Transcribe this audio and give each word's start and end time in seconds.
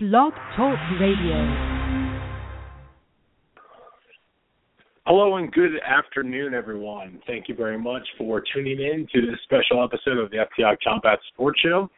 Blog 0.00 0.32
Talk 0.54 0.78
Radio. 1.00 1.34
Hello 5.04 5.34
and 5.38 5.50
good 5.50 5.72
afternoon, 5.84 6.54
everyone. 6.54 7.20
Thank 7.26 7.48
you 7.48 7.56
very 7.56 7.76
much 7.76 8.06
for 8.16 8.40
tuning 8.54 8.78
in 8.78 9.08
to 9.12 9.20
this 9.26 9.40
special 9.42 9.82
episode 9.82 10.18
of 10.18 10.30
the 10.30 10.36
FTI 10.36 10.76
Combat 10.86 11.18
Sports 11.32 11.58
Show. 11.60 11.90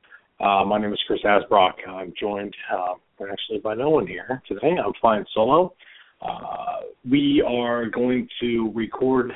Uh, 0.43 0.65
my 0.65 0.81
name 0.81 0.95
is 0.95 0.99
Chris 1.07 1.21
Asbrock. 1.27 1.73
I'm 1.87 2.15
joined 2.19 2.57
uh, 2.75 2.95
actually 3.31 3.59
by 3.59 3.75
no 3.75 3.91
one 3.91 4.07
here 4.07 4.41
today. 4.49 4.79
I'm 4.83 4.95
flying 4.99 5.27
solo. 5.35 5.75
Uh, 6.23 6.77
we 7.05 7.45
are 7.47 7.85
going 7.91 8.27
to 8.41 8.73
record 8.75 9.31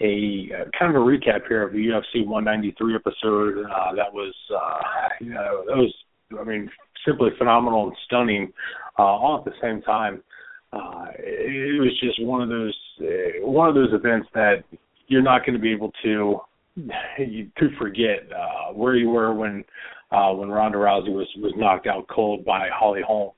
a 0.00 0.48
uh, 0.58 0.64
kind 0.78 0.96
of 0.96 1.02
a 1.02 1.04
recap 1.04 1.46
here 1.46 1.62
of 1.62 1.74
the 1.74 1.88
UFC 1.88 2.26
193 2.26 2.94
episode. 2.94 3.66
Uh, 3.66 3.94
that 3.96 4.10
was, 4.10 4.34
uh, 4.50 4.80
you 5.20 5.34
know, 5.34 5.64
that 5.66 5.76
was, 5.76 5.94
I 6.40 6.44
mean, 6.44 6.70
simply 7.08 7.30
phenomenal 7.38 7.88
and 7.88 7.96
stunning, 8.04 8.52
uh, 8.98 9.02
all 9.02 9.38
at 9.38 9.44
the 9.44 9.56
same 9.62 9.80
time. 9.82 10.22
Uh, 10.72 11.06
it 11.18 11.80
was 11.80 11.98
just 12.00 12.22
one 12.22 12.42
of 12.42 12.48
those 12.48 12.76
uh, 13.00 13.46
one 13.46 13.68
of 13.68 13.74
those 13.74 13.92
events 13.92 14.28
that 14.34 14.64
you're 15.06 15.22
not 15.22 15.44
going 15.46 15.54
to 15.54 15.60
be 15.60 15.72
able 15.72 15.90
to 16.02 16.40
to 17.56 17.68
forget 17.78 18.28
uh, 18.32 18.72
where 18.74 18.94
you 18.94 19.08
were 19.08 19.32
when 19.32 19.64
uh, 20.10 20.32
when 20.32 20.48
Ronda 20.48 20.78
Rousey 20.78 21.12
was 21.12 21.28
was 21.38 21.52
knocked 21.56 21.86
out 21.86 22.06
cold 22.08 22.44
by 22.44 22.68
Holly 22.72 23.00
Holm. 23.06 23.32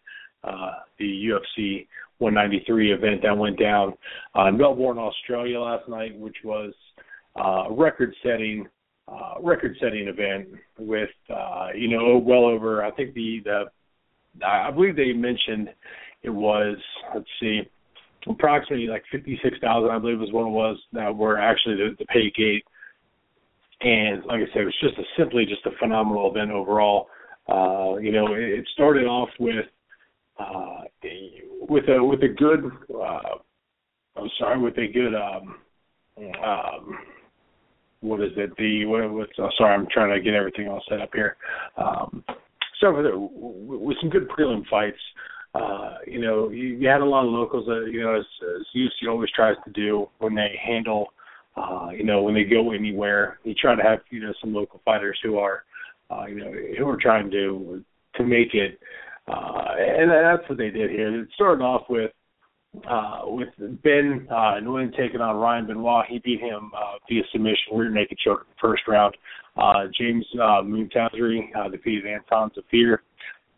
uh, 0.44 0.74
the 0.98 1.04
UFC 1.04 1.86
193 2.18 2.92
event 2.92 3.22
that 3.22 3.36
went 3.36 3.58
down 3.58 3.94
uh, 4.38 4.46
in 4.46 4.56
Melbourne, 4.56 4.98
Australia 4.98 5.60
last 5.60 5.88
night, 5.88 6.16
which 6.18 6.36
was 6.44 6.72
uh, 7.38 7.64
a 7.68 7.72
record-setting 7.72 8.68
record-setting 9.42 10.08
event 10.08 10.48
with 10.78 11.10
uh, 11.28 11.68
you 11.76 11.88
know 11.88 12.16
well 12.16 12.46
over 12.46 12.82
I 12.82 12.90
think 12.92 13.12
the 13.14 13.40
the 13.44 13.64
I 14.44 14.70
believe 14.70 14.96
they 14.96 15.12
mentioned 15.12 15.68
it 16.24 16.30
was 16.30 16.76
let's 17.14 17.26
see, 17.40 17.60
approximately 18.28 18.86
like 18.86 19.04
fifty 19.12 19.38
six 19.42 19.56
thousand, 19.60 19.90
I 19.90 19.98
believe 19.98 20.18
was 20.18 20.32
what 20.32 20.46
it 20.46 20.50
was 20.50 20.78
that 20.92 21.14
were 21.14 21.38
actually 21.38 21.76
the, 21.76 21.96
the 21.98 22.06
pay 22.06 22.32
gate. 22.36 22.64
And 23.80 24.24
like 24.24 24.40
I 24.40 24.52
said, 24.52 24.62
it 24.62 24.64
was 24.64 24.80
just 24.82 24.98
a 24.98 25.04
simply 25.16 25.44
just 25.46 25.66
a 25.66 25.78
phenomenal 25.78 26.30
event 26.30 26.50
overall. 26.50 27.08
Uh, 27.46 27.98
you 27.98 28.10
know, 28.10 28.34
it, 28.34 28.40
it 28.40 28.68
started 28.72 29.04
off 29.04 29.28
with 29.38 29.66
uh, 30.38 30.82
with 31.68 31.84
a 31.88 32.02
with 32.02 32.22
a 32.22 32.28
good 32.28 32.64
uh, 32.94 33.38
I'm 34.16 34.30
sorry, 34.38 34.60
with 34.60 34.78
a 34.78 34.86
good 34.86 35.14
um, 35.14 35.56
um, 36.42 36.98
what 38.00 38.20
is 38.20 38.32
it? 38.36 38.56
The 38.56 38.84
what? 38.86 39.12
What's, 39.12 39.56
sorry, 39.58 39.74
I'm 39.74 39.86
trying 39.92 40.14
to 40.14 40.22
get 40.22 40.34
everything 40.34 40.68
all 40.68 40.82
set 40.88 41.00
up 41.00 41.10
here. 41.12 41.36
Um, 41.76 42.24
so 42.80 42.94
with, 42.94 43.80
with 43.80 43.96
some 44.00 44.10
good 44.10 44.28
prelim 44.28 44.66
fights, 44.70 44.98
uh, 45.54 45.98
you 46.06 46.20
know, 46.20 46.50
you, 46.50 46.68
you 46.78 46.88
had 46.88 47.00
a 47.00 47.04
lot 47.04 47.24
of 47.24 47.32
locals 47.32 47.66
that, 47.66 47.88
you 47.92 48.02
know, 48.02 48.16
as, 48.16 48.24
as 48.56 48.66
UFC 48.74 49.08
always 49.08 49.30
tries 49.30 49.56
to 49.64 49.70
do 49.70 50.08
when 50.18 50.34
they 50.34 50.58
handle, 50.60 51.08
uh, 51.56 51.88
you 51.96 52.04
know, 52.04 52.22
when 52.22 52.34
they 52.34 52.44
go 52.44 52.72
anywhere, 52.72 53.38
you 53.44 53.54
try 53.54 53.76
to 53.76 53.82
have, 53.82 54.00
you 54.10 54.20
know, 54.20 54.32
some 54.40 54.52
local 54.52 54.80
fighters 54.84 55.18
who 55.22 55.38
are, 55.38 55.64
uh, 56.10 56.26
you 56.26 56.36
know, 56.36 56.52
who 56.78 56.88
are 56.88 56.98
trying 57.00 57.30
to, 57.30 57.84
to 58.16 58.24
make 58.24 58.52
it. 58.54 58.80
Uh, 59.28 59.74
and 59.78 60.10
that's 60.10 60.48
what 60.48 60.58
they 60.58 60.70
did 60.70 60.90
here. 60.90 61.22
It 61.22 61.28
started 61.34 61.62
off 61.62 61.82
with, 61.88 62.10
uh, 62.88 63.20
with 63.24 63.48
Ben 63.84 64.26
uh, 64.30 64.58
Nguyen 64.60 64.94
taking 64.96 65.20
on 65.20 65.36
Ryan 65.36 65.66
Benoit. 65.68 66.06
He 66.08 66.18
beat 66.18 66.40
him 66.40 66.72
uh, 66.76 66.98
via 67.08 67.22
submission, 67.30 67.76
rear 67.76 67.90
naked 67.90 68.18
choke 68.18 68.44
first 68.60 68.82
round. 68.88 69.16
Uh, 69.56 69.84
James 69.96 70.26
uh, 70.34 70.62
Moontasri 70.62 71.54
uh, 71.56 71.68
defeated 71.68 72.06
Anton 72.06 72.50
Zafir. 72.54 73.02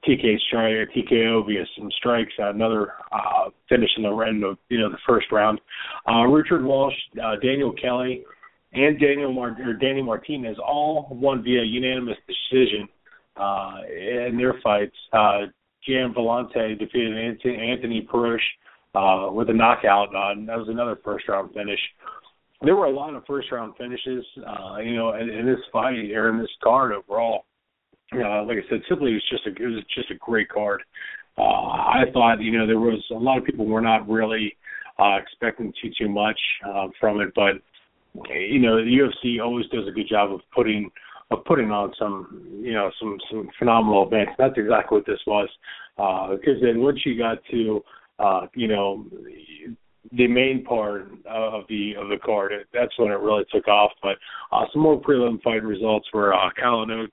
TK 0.05 0.39
strike, 0.47 0.89
TKO 0.95 1.47
via 1.47 1.65
some 1.77 1.91
strikes, 1.97 2.33
another 2.39 2.93
uh, 3.13 3.51
finish 3.69 3.91
in 3.97 4.03
the 4.05 4.17
end 4.27 4.45
of 4.45 4.59
you 4.69 4.79
know 4.79 4.91
the 4.91 4.99
first 5.07 5.27
round. 5.33 5.61
Uh, 6.09 6.25
Richard 6.25 6.65
Walsh, 6.65 6.95
uh, 7.23 7.37
Daniel 7.43 7.73
Kelly, 7.73 8.25
and 8.73 9.01
Daniel 9.01 9.33
Mar- 9.33 9.57
or 9.65 9.73
Danny 9.75 10.03
Martinez 10.03 10.57
all 10.65 11.09
won 11.11 11.43
via 11.43 11.63
unanimous 11.63 12.17
decision 12.27 12.89
uh, 13.37 13.81
in 13.89 14.37
their 14.37 14.55
fights. 14.63 14.97
Uh, 15.13 15.47
Gian 15.87 16.13
Villante 16.15 16.79
defeated 16.79 17.17
Anthony, 17.17 18.07
Perosh 18.13 18.39
uh, 18.95 19.33
with 19.33 19.51
a 19.51 19.53
knockout. 19.53 20.09
Uh, 20.09 20.35
that 20.47 20.59
was 20.59 20.69
another 20.69 20.99
first 21.05 21.29
round 21.29 21.53
finish. 21.53 21.81
There 22.63 22.75
were 22.75 22.87
a 22.87 22.91
lot 22.91 23.15
of 23.15 23.25
first 23.27 23.53
round 23.53 23.75
finishes, 23.77 24.25
uh, 24.47 24.79
you 24.79 24.97
know, 24.97 25.15
in, 25.15 25.29
in 25.29 25.47
this 25.47 25.61
fight 25.73 26.11
or 26.13 26.31
in 26.31 26.39
this 26.39 26.51
card 26.63 26.93
overall 26.93 27.45
uh, 28.15 28.45
like 28.45 28.59
I 28.59 28.69
said, 28.69 28.81
simply 28.89 29.13
it 29.13 29.15
was 29.15 29.31
just 29.31 29.47
a 29.47 29.63
it 29.63 29.67
was 29.67 29.85
just 29.95 30.11
a 30.11 30.15
great 30.15 30.49
card. 30.49 30.83
Uh, 31.39 31.43
I 31.43 32.05
thought 32.13 32.41
you 32.41 32.57
know 32.57 32.67
there 32.67 32.79
was 32.79 33.03
a 33.11 33.15
lot 33.15 33.39
of 33.39 33.45
people 33.45 33.67
were 33.67 33.81
not 33.81 34.09
really 34.09 34.57
uh, 34.99 35.17
expecting 35.17 35.73
too 35.83 35.91
too 35.99 36.09
much 36.09 36.39
uh, 36.67 36.89
from 37.01 37.21
it, 37.21 37.33
but 37.35 37.55
you 38.31 38.61
know 38.61 38.77
the 38.77 38.91
UFC 38.91 39.43
always 39.43 39.67
does 39.67 39.87
a 39.89 39.93
good 39.93 40.09
job 40.09 40.33
of 40.33 40.41
putting 40.55 40.91
of 41.31 41.45
putting 41.45 41.71
on 41.71 41.93
some 41.99 42.61
you 42.63 42.73
know 42.73 42.91
some 43.01 43.19
some 43.31 43.49
phenomenal 43.59 44.07
events. 44.07 44.33
That's 44.39 44.55
exactly 44.57 44.99
what 44.99 45.07
this 45.07 45.21
was, 45.27 45.49
uh, 45.99 46.37
because 46.37 46.61
then 46.63 46.81
once 46.81 47.01
you 47.05 47.19
got 47.19 47.39
to 47.51 47.83
uh, 48.19 48.47
you 48.55 48.69
know 48.69 49.05
the 50.13 50.29
main 50.29 50.65
part 50.65 51.11
of 51.29 51.65
the 51.69 51.95
of 51.99 52.09
the 52.09 52.19
card, 52.25 52.53
that's 52.73 52.97
when 52.99 53.11
it 53.11 53.21
really 53.21 53.45
took 53.53 53.67
off. 53.69 53.91
But 54.01 54.17
uh, 54.53 54.65
some 54.73 54.83
more 54.83 55.01
prelim 55.01 55.43
fight 55.43 55.65
results 55.65 56.07
were 56.15 56.33
uh, 56.33 56.51
Kalanoke 56.63 57.09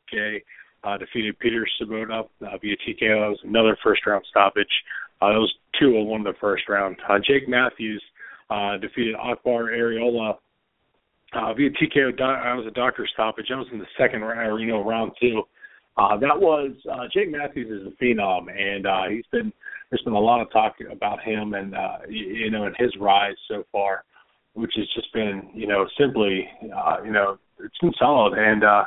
uh, 0.84 0.98
defeated 0.98 1.38
Peter 1.40 1.66
Sobotta 1.82 2.22
uh, 2.22 2.58
via 2.62 2.76
TKO. 2.78 3.22
That 3.22 3.30
was 3.30 3.40
another 3.44 3.78
first 3.84 4.06
round 4.06 4.26
stoppage. 4.30 4.68
Uh, 5.22 5.30
that 5.30 5.40
was 5.40 5.54
two 5.80 5.96
of 5.98 6.08
one 6.08 6.24
the 6.24 6.34
first 6.42 6.68
round. 6.68 6.98
Uh, 7.08 7.20
Jake 7.26 7.48
Matthews 7.48 8.04
uh, 8.50 8.78
defeated 8.78 9.16
Akbarh 9.16 9.72
Arreola 9.72 10.38
uh, 11.34 11.54
via 11.54 11.70
TKO. 11.70 12.18
That 12.18 12.56
was 12.56 12.66
a 12.68 12.72
doctor 12.72 13.08
stoppage. 13.14 13.48
That 13.50 13.58
was 13.58 13.68
in 13.72 13.80
the 13.80 13.86
second 13.98 14.22
round, 14.22 14.62
you 14.62 14.68
know, 14.68 14.84
round 14.84 15.14
two. 15.20 15.44
Uh, 15.96 16.18
that 16.18 16.40
was 16.40 16.72
uh, 16.92 17.06
Jake 17.14 17.32
Matthews 17.32 17.70
is 17.70 17.88
a 17.88 18.04
phenom, 18.04 18.48
and 18.50 18.88
uh, 18.88 19.04
he's 19.10 19.26
been 19.32 19.54
there's 19.90 20.02
been 20.02 20.14
a 20.14 20.20
lot 20.20 20.42
of 20.42 20.52
talk 20.52 20.76
about 20.92 21.22
him 21.22 21.54
and 21.54 21.76
uh, 21.76 21.98
you 22.10 22.50
know 22.50 22.66
and 22.66 22.76
his 22.80 22.92
rise 23.00 23.36
so 23.48 23.64
far, 23.72 24.04
which 24.54 24.72
has 24.76 24.88
just 24.96 25.14
been 25.14 25.50
you 25.54 25.68
know 25.68 25.86
simply 26.00 26.48
uh, 26.76 26.98
you 27.06 27.12
know 27.12 27.38
it's 27.60 27.78
been 27.80 27.94
solid 28.00 28.34
and 28.34 28.64
uh, 28.64 28.86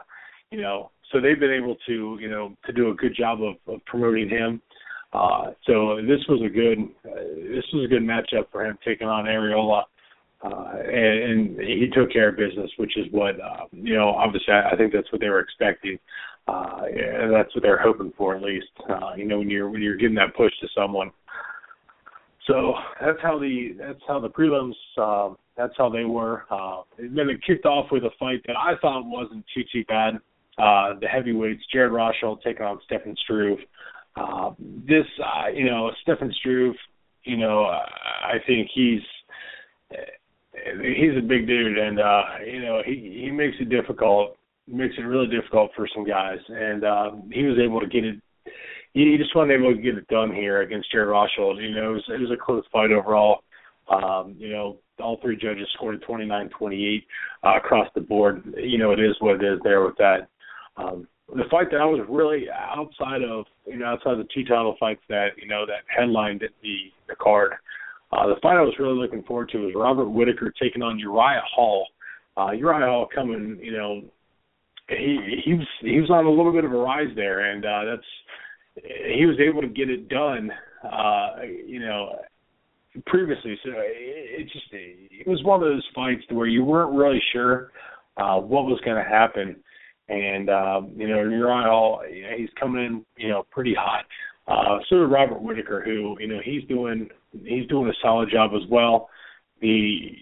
you 0.50 0.60
know 0.60 0.90
so 1.12 1.20
they've 1.20 1.38
been 1.38 1.52
able 1.52 1.76
to 1.86 2.18
you 2.20 2.28
know 2.28 2.56
to 2.66 2.72
do 2.72 2.90
a 2.90 2.94
good 2.94 3.14
job 3.14 3.40
of, 3.42 3.56
of 3.72 3.84
promoting 3.86 4.28
him. 4.28 4.60
Uh, 5.12 5.52
so 5.66 5.96
this 6.02 6.20
was 6.28 6.42
a 6.44 6.48
good 6.48 6.78
uh, 7.04 7.22
this 7.54 7.64
was 7.72 7.84
a 7.84 7.88
good 7.88 8.02
matchup 8.02 8.50
for 8.50 8.64
him 8.64 8.78
taking 8.84 9.06
on 9.06 9.24
Arreola, 9.24 9.82
uh, 10.42 10.72
and, 10.84 11.56
and 11.56 11.60
he 11.60 11.88
took 11.94 12.12
care 12.12 12.30
of 12.30 12.36
business, 12.36 12.70
which 12.76 12.96
is 12.96 13.06
what 13.12 13.40
uh, 13.40 13.64
you 13.72 13.94
know. 13.94 14.10
Obviously, 14.10 14.52
I, 14.52 14.70
I 14.70 14.76
think 14.76 14.92
that's 14.92 15.10
what 15.12 15.20
they 15.20 15.28
were 15.28 15.40
expecting, 15.40 15.98
uh, 16.48 16.82
and 16.84 17.32
that's 17.32 17.54
what 17.54 17.62
they're 17.62 17.80
hoping 17.80 18.12
for 18.16 18.34
at 18.34 18.42
least. 18.42 18.66
Uh, 18.88 19.14
you 19.16 19.24
know, 19.24 19.38
when 19.38 19.50
you're 19.50 19.70
when 19.70 19.80
you're 19.80 19.96
getting 19.96 20.16
that 20.16 20.34
push 20.36 20.52
to 20.60 20.68
someone. 20.76 21.10
So 22.46 22.74
that's 23.00 23.18
how 23.22 23.38
the 23.38 23.76
that's 23.78 24.02
how 24.06 24.20
the 24.20 24.28
prelims 24.28 24.74
uh, 24.98 25.34
that's 25.56 25.74
how 25.78 25.88
they 25.88 26.04
were. 26.04 26.44
Uh, 26.50 26.82
and 26.98 27.16
then 27.16 27.28
it 27.28 27.40
kicked 27.46 27.64
off 27.64 27.86
with 27.90 28.04
a 28.04 28.10
fight 28.18 28.42
that 28.46 28.56
I 28.56 28.74
thought 28.80 29.04
wasn't 29.04 29.44
too 29.54 29.62
too 29.72 29.84
bad 29.86 30.20
uh, 30.58 30.98
the 31.00 31.06
heavyweights, 31.06 31.62
Jared 31.72 31.92
Rosholt 31.92 32.42
taking 32.42 32.64
on 32.64 32.80
Stefan 32.84 33.16
Struve. 33.24 33.58
Uh, 34.16 34.52
this, 34.58 35.04
uh, 35.22 35.48
you 35.48 35.66
know, 35.66 35.90
Stefan 36.02 36.32
Struve, 36.38 36.74
you 37.24 37.36
know, 37.36 37.64
I 37.64 38.38
think 38.46 38.70
he's 38.74 39.02
he's 40.64 41.16
a 41.16 41.20
big 41.20 41.46
dude, 41.46 41.78
and 41.78 42.00
uh, 42.00 42.22
you 42.44 42.60
know, 42.60 42.82
he 42.84 43.22
he 43.24 43.30
makes 43.30 43.56
it 43.60 43.68
difficult, 43.68 44.36
makes 44.66 44.94
it 44.98 45.02
really 45.02 45.26
difficult 45.26 45.70
for 45.76 45.88
some 45.94 46.06
guys, 46.06 46.38
and 46.48 46.84
uh, 46.84 47.10
he 47.30 47.44
was 47.44 47.58
able 47.58 47.80
to 47.80 47.86
get 47.86 48.04
it. 48.04 48.20
He 48.94 49.16
just 49.18 49.36
wasn't 49.36 49.52
able 49.52 49.74
to 49.74 49.82
get 49.82 49.98
it 49.98 50.08
done 50.08 50.34
here 50.34 50.62
against 50.62 50.90
Jared 50.90 51.08
Rosholt. 51.08 51.62
You 51.62 51.74
know, 51.74 51.90
it 51.90 51.94
was, 51.94 52.04
it 52.08 52.20
was 52.20 52.30
a 52.30 52.42
close 52.42 52.64
fight 52.72 52.92
overall. 52.92 53.40
Um, 53.90 54.34
you 54.38 54.48
know, 54.48 54.78
all 54.98 55.18
three 55.20 55.36
judges 55.36 55.68
scored 55.74 56.02
29-28 56.08 57.02
uh, 57.44 57.56
across 57.58 57.88
the 57.94 58.00
board. 58.00 58.42
You 58.56 58.78
know, 58.78 58.92
it 58.92 59.00
is 59.00 59.14
what 59.20 59.36
it 59.36 59.44
is 59.44 59.60
there 59.62 59.84
with 59.84 59.96
that. 59.98 60.28
Um, 60.76 61.08
the 61.34 61.44
fight 61.50 61.70
that 61.72 61.80
I 61.80 61.84
was 61.84 62.06
really 62.08 62.46
outside 62.50 63.22
of, 63.22 63.46
you 63.66 63.78
know, 63.78 63.86
outside 63.86 64.12
of 64.12 64.18
the 64.18 64.28
two 64.32 64.44
title 64.44 64.76
fights 64.78 65.02
that 65.08 65.30
you 65.40 65.48
know 65.48 65.66
that 65.66 65.82
headlined 65.88 66.40
the 66.62 66.76
the 67.08 67.16
card 67.16 67.52
Uh, 68.12 68.26
the 68.28 68.36
fight 68.40 68.56
I 68.56 68.62
was 68.62 68.74
really 68.78 68.98
looking 68.98 69.24
forward 69.24 69.48
to 69.50 69.58
was 69.58 69.72
Robert 69.74 70.08
Whittaker 70.08 70.52
taking 70.60 70.82
on 70.82 70.98
Uriah 70.98 71.42
Hall. 71.54 71.88
Uh, 72.36 72.52
Uriah 72.52 72.86
Hall 72.86 73.08
coming, 73.12 73.58
you 73.60 73.72
know, 73.72 74.02
he 74.88 75.40
he 75.44 75.54
was 75.54 75.66
he 75.80 76.00
was 76.00 76.10
on 76.10 76.26
a 76.26 76.30
little 76.30 76.52
bit 76.52 76.64
of 76.64 76.72
a 76.72 76.76
rise 76.76 77.08
there, 77.16 77.50
and 77.50 77.64
uh, 77.64 77.84
that's 77.84 78.86
he 79.16 79.26
was 79.26 79.36
able 79.40 79.60
to 79.62 79.68
get 79.68 79.90
it 79.90 80.08
done. 80.08 80.50
Uh, 80.84 81.42
you 81.66 81.80
know, 81.80 82.16
previously, 83.06 83.58
so 83.64 83.70
it, 83.74 84.42
it 84.42 84.44
just 84.52 84.66
it 84.72 85.26
was 85.26 85.42
one 85.42 85.60
of 85.60 85.68
those 85.68 85.84
fights 85.94 86.22
where 86.30 86.46
you 86.46 86.62
weren't 86.62 86.94
really 86.96 87.20
sure 87.32 87.72
uh, 88.16 88.38
what 88.38 88.64
was 88.66 88.80
going 88.84 89.02
to 89.02 89.10
happen, 89.10 89.56
and 90.08 90.48
um, 90.50 90.92
you 90.96 91.08
know 91.08 91.22
Uriah 91.22 91.68
Hall, 91.68 92.02
he's 92.36 92.48
coming 92.58 92.84
in, 92.84 93.04
you 93.16 93.28
know, 93.28 93.46
pretty 93.50 93.74
hot. 93.74 94.04
Uh, 94.48 94.78
so 94.88 94.96
did 94.96 95.06
Robert 95.06 95.42
Whittaker, 95.42 95.82
who 95.84 96.16
you 96.20 96.28
know 96.28 96.40
he's 96.44 96.64
doing 96.64 97.08
he's 97.44 97.66
doing 97.68 97.88
a 97.88 97.94
solid 98.02 98.30
job 98.30 98.52
as 98.54 98.68
well. 98.70 99.08
The 99.60 100.12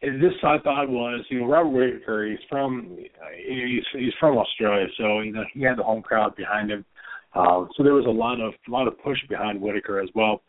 this 0.00 0.32
I 0.42 0.58
thought 0.58 0.88
was, 0.88 1.24
you 1.28 1.40
know, 1.40 1.46
Robert 1.46 1.70
Whittaker. 1.70 2.26
He's 2.26 2.38
from 2.48 2.96
he's 3.46 3.84
he's 3.92 4.12
from 4.18 4.36
Australia, 4.36 4.86
so 4.98 5.20
you 5.20 5.32
know 5.32 5.44
he 5.52 5.62
had 5.62 5.78
the 5.78 5.84
home 5.84 6.02
crowd 6.02 6.36
behind 6.36 6.70
him. 6.70 6.84
Uh, 7.34 7.64
so 7.76 7.82
there 7.82 7.94
was 7.94 8.06
a 8.06 8.10
lot 8.10 8.40
of 8.40 8.52
a 8.68 8.70
lot 8.70 8.86
of 8.86 8.98
push 9.02 9.18
behind 9.28 9.60
Whittaker 9.60 10.00
as 10.00 10.08
well. 10.14 10.42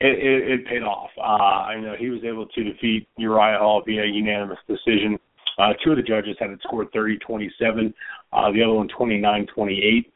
It, 0.00 0.18
it, 0.18 0.50
it 0.50 0.66
paid 0.66 0.82
off. 0.82 1.10
Uh, 1.16 1.22
I 1.22 1.80
know 1.80 1.94
he 1.98 2.10
was 2.10 2.22
able 2.24 2.46
to 2.46 2.64
defeat 2.64 3.08
Uriah 3.16 3.58
Hall 3.58 3.82
via 3.86 4.04
unanimous 4.04 4.58
decision. 4.66 5.18
Uh, 5.58 5.72
two 5.84 5.90
of 5.90 5.96
the 5.96 6.02
judges 6.02 6.36
had 6.38 6.50
it 6.50 6.60
scored 6.62 6.92
30-27, 6.92 7.92
uh, 8.32 8.50
the 8.52 8.62
other 8.62 8.74
one 8.74 8.88
29-28. 8.88 10.06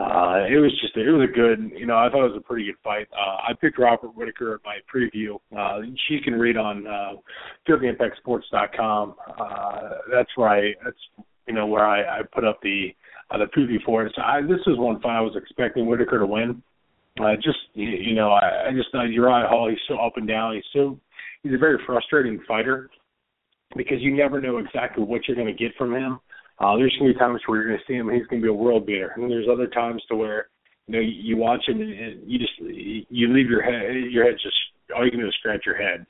Uh, 0.00 0.46
it 0.48 0.58
was 0.58 0.70
just 0.80 0.96
a, 0.96 1.00
it 1.00 1.10
was 1.10 1.28
a 1.28 1.32
good 1.32 1.72
you 1.76 1.84
know 1.84 1.96
I 1.96 2.08
thought 2.08 2.24
it 2.26 2.32
was 2.32 2.38
a 2.38 2.46
pretty 2.46 2.66
good 2.66 2.76
fight. 2.84 3.08
Uh, 3.12 3.50
I 3.50 3.52
picked 3.60 3.80
Robert 3.80 4.14
Whittaker 4.14 4.54
at 4.54 4.60
my 4.64 4.78
preview. 4.86 5.40
Uh, 5.56 5.80
she 6.06 6.20
can 6.20 6.34
read 6.34 6.56
on 6.56 6.86
uh, 6.86 7.14
FeelTheImpactSports.com. 7.68 9.16
Uh, 9.40 9.88
that's 10.12 10.30
where 10.36 10.48
I 10.50 10.72
that's 10.84 11.26
you 11.48 11.54
know 11.54 11.66
where 11.66 11.84
I, 11.84 12.20
I 12.20 12.22
put 12.32 12.44
up 12.44 12.60
the 12.62 12.94
uh, 13.32 13.38
the 13.38 13.46
preview 13.46 13.82
for 13.84 14.06
it. 14.06 14.12
So 14.14 14.22
I, 14.22 14.40
this 14.40 14.60
is 14.68 14.78
one 14.78 15.00
fight 15.00 15.18
I 15.18 15.20
was 15.20 15.34
expecting 15.34 15.86
Whittaker 15.86 16.20
to 16.20 16.26
win. 16.26 16.62
Uh, 17.20 17.34
just 17.34 17.58
you, 17.74 17.88
you 17.88 18.14
know 18.14 18.30
I, 18.30 18.68
I 18.68 18.72
just 18.72 18.92
thought 18.92 19.10
Uriah 19.10 19.48
Hall 19.48 19.68
he's 19.68 19.80
so 19.88 19.96
up 19.98 20.12
and 20.16 20.28
down. 20.28 20.54
He's 20.54 20.64
so 20.72 20.96
he's 21.42 21.54
a 21.54 21.58
very 21.58 21.78
frustrating 21.84 22.40
fighter 22.46 22.88
because 23.76 23.98
you 24.00 24.16
never 24.16 24.40
know 24.40 24.58
exactly 24.58 25.04
what 25.04 25.26
you're 25.26 25.36
going 25.36 25.48
to 25.48 25.52
get 25.52 25.74
from 25.76 25.94
him. 25.94 26.20
Uh, 26.60 26.76
there's 26.76 26.94
gonna 26.98 27.12
be 27.12 27.18
times 27.18 27.40
where 27.46 27.62
you're 27.62 27.70
gonna 27.70 27.84
see 27.86 27.94
him, 27.94 28.10
he's 28.10 28.26
gonna 28.26 28.42
be 28.42 28.48
a 28.48 28.52
world 28.52 28.84
beater, 28.84 29.12
and 29.16 29.30
there's 29.30 29.46
other 29.50 29.68
times 29.68 30.02
to 30.08 30.16
where 30.16 30.48
you 30.88 30.94
know 30.94 31.00
you 31.00 31.36
watch 31.36 31.62
him 31.68 31.80
and 31.80 32.20
you 32.28 32.38
just 32.38 32.52
you 32.58 33.32
leave 33.32 33.48
your 33.48 33.62
head 33.62 33.94
your 34.10 34.24
head 34.24 34.34
just 34.42 34.56
all 34.94 35.04
you 35.04 35.10
can 35.10 35.20
do 35.20 35.28
is 35.28 35.34
scratch 35.38 35.64
your 35.64 35.76
head, 35.76 36.04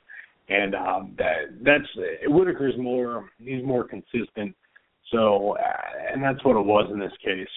and 0.47 0.73
um, 0.73 1.13
that 1.17 1.53
that's 1.63 1.85
Whittaker's 2.25 2.73
more 2.79 3.29
he's 3.37 3.63
more 3.63 3.83
consistent, 3.83 4.55
so 5.11 5.55
uh, 5.57 6.13
and 6.13 6.23
that's 6.23 6.43
what 6.43 6.57
it 6.57 6.65
was 6.65 6.89
in 6.91 6.99
this 6.99 7.13
case. 7.23 7.47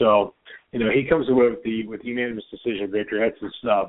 So 0.00 0.34
you 0.72 0.80
know 0.80 0.90
he 0.90 1.08
comes 1.08 1.28
away 1.28 1.50
with 1.50 1.62
the 1.62 1.86
with 1.86 2.02
the 2.02 2.08
unanimous 2.08 2.44
decision 2.50 2.90
victory. 2.90 3.20
That's 3.20 3.40
his 3.40 3.70
uh, 3.70 3.84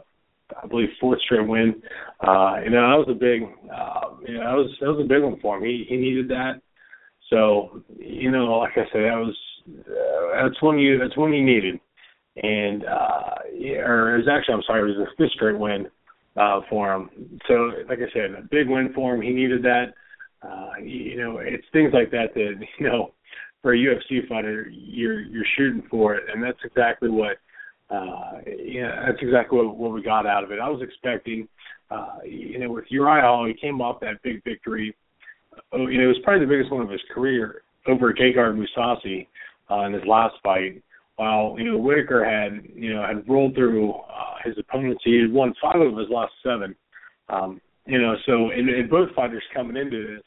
I 0.61 0.67
believe 0.67 0.89
fourth 0.99 1.21
straight 1.21 1.47
win. 1.47 1.81
Uh, 2.25 2.57
you 2.63 2.69
know 2.69 2.89
that 2.89 3.05
was 3.05 3.07
a 3.09 3.13
big 3.13 3.43
uh, 3.73 4.15
you 4.27 4.35
know 4.35 4.39
that 4.41 4.55
was 4.55 4.77
that 4.79 4.87
was 4.87 5.05
a 5.05 5.07
big 5.07 5.23
one 5.23 5.39
for 5.41 5.57
him. 5.57 5.63
He 5.63 5.85
he 5.87 5.97
needed 5.97 6.29
that. 6.29 6.61
So 7.29 7.83
you 7.97 8.31
know, 8.31 8.59
like 8.59 8.73
I 8.73 8.85
said, 8.91 9.03
that 9.03 9.17
was 9.17 9.35
uh, 9.69 10.43
that's 10.43 10.61
one 10.61 10.79
you 10.79 10.99
that's 10.99 11.17
one 11.17 11.33
you 11.33 11.43
needed, 11.43 11.79
and 12.41 12.85
uh, 12.85 13.35
yeah, 13.53 13.77
or 13.77 14.15
it 14.15 14.19
was 14.19 14.27
actually 14.27 14.55
I'm 14.55 14.63
sorry, 14.67 14.81
it 14.81 14.97
was 14.97 15.07
a 15.07 15.15
fifth 15.17 15.31
straight 15.31 15.57
win 15.57 15.87
uh, 16.37 16.61
for 16.69 16.93
him. 16.93 17.39
So 17.47 17.71
like 17.89 17.99
I 17.99 18.11
said, 18.13 18.31
a 18.37 18.43
big 18.49 18.69
win 18.69 18.91
for 18.93 19.15
him. 19.15 19.21
He 19.21 19.31
needed 19.31 19.63
that. 19.63 19.93
Uh, 20.41 20.79
you 20.83 21.17
know, 21.17 21.37
it's 21.39 21.65
things 21.73 21.91
like 21.93 22.11
that 22.11 22.33
that 22.35 22.53
you 22.79 22.87
know 22.87 23.13
for 23.61 23.73
a 23.73 23.77
UFC 23.77 24.27
fighter 24.27 24.67
you're 24.69 25.21
you're 25.21 25.45
shooting 25.57 25.83
for 25.89 26.15
it, 26.15 26.23
and 26.31 26.43
that's 26.43 26.59
exactly 26.63 27.09
what 27.09 27.37
uh 27.89 28.39
yeah 28.57 29.05
that's 29.05 29.21
exactly 29.21 29.57
what, 29.59 29.77
what 29.77 29.93
we 29.93 30.01
got 30.01 30.25
out 30.25 30.43
of 30.43 30.51
it. 30.51 30.59
I 30.59 30.69
was 30.69 30.81
expecting 30.81 31.47
uh 31.91 32.17
you 32.25 32.59
know 32.59 32.71
with 32.71 32.85
Uriah 32.89 33.21
Hall 33.21 33.45
he 33.45 33.53
came 33.53 33.81
off 33.81 33.99
that 34.01 34.21
big 34.23 34.43
victory 34.43 34.95
oh, 35.73 35.87
you 35.87 35.97
know, 35.97 36.05
it 36.05 36.07
was 36.07 36.17
probably 36.23 36.45
the 36.45 36.49
biggest 36.51 36.71
one 36.71 36.81
of 36.81 36.89
his 36.89 37.01
career 37.13 37.63
over 37.87 38.13
Gegard 38.13 38.57
Mousasi 38.57 39.27
uh, 39.69 39.85
in 39.85 39.93
his 39.93 40.03
last 40.07 40.35
fight. 40.43 40.81
While 41.17 41.55
you 41.57 41.71
know 41.71 41.77
Whittaker 41.77 42.25
had 42.25 42.67
you 42.75 42.93
know 42.93 43.01
had 43.01 43.27
rolled 43.29 43.55
through 43.55 43.93
uh, 43.93 44.35
his 44.43 44.55
opponents, 44.57 45.01
he 45.05 45.21
had 45.21 45.31
won 45.31 45.53
five 45.61 45.79
of 45.79 45.97
his 45.97 46.09
last 46.09 46.33
seven. 46.43 46.75
Um, 47.29 47.61
you 47.85 48.01
know, 48.01 48.15
so 48.25 48.51
in, 48.51 48.67
in 48.67 48.89
both 48.89 49.13
fighters 49.15 49.43
coming 49.53 49.77
into 49.77 50.15
this, 50.15 50.23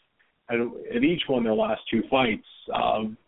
at, 0.49 1.03
each 1.03 1.23
one 1.27 1.45
their 1.45 1.53
last 1.53 1.83
two 1.91 2.03
fights, 2.11 2.47
um, 2.75 3.19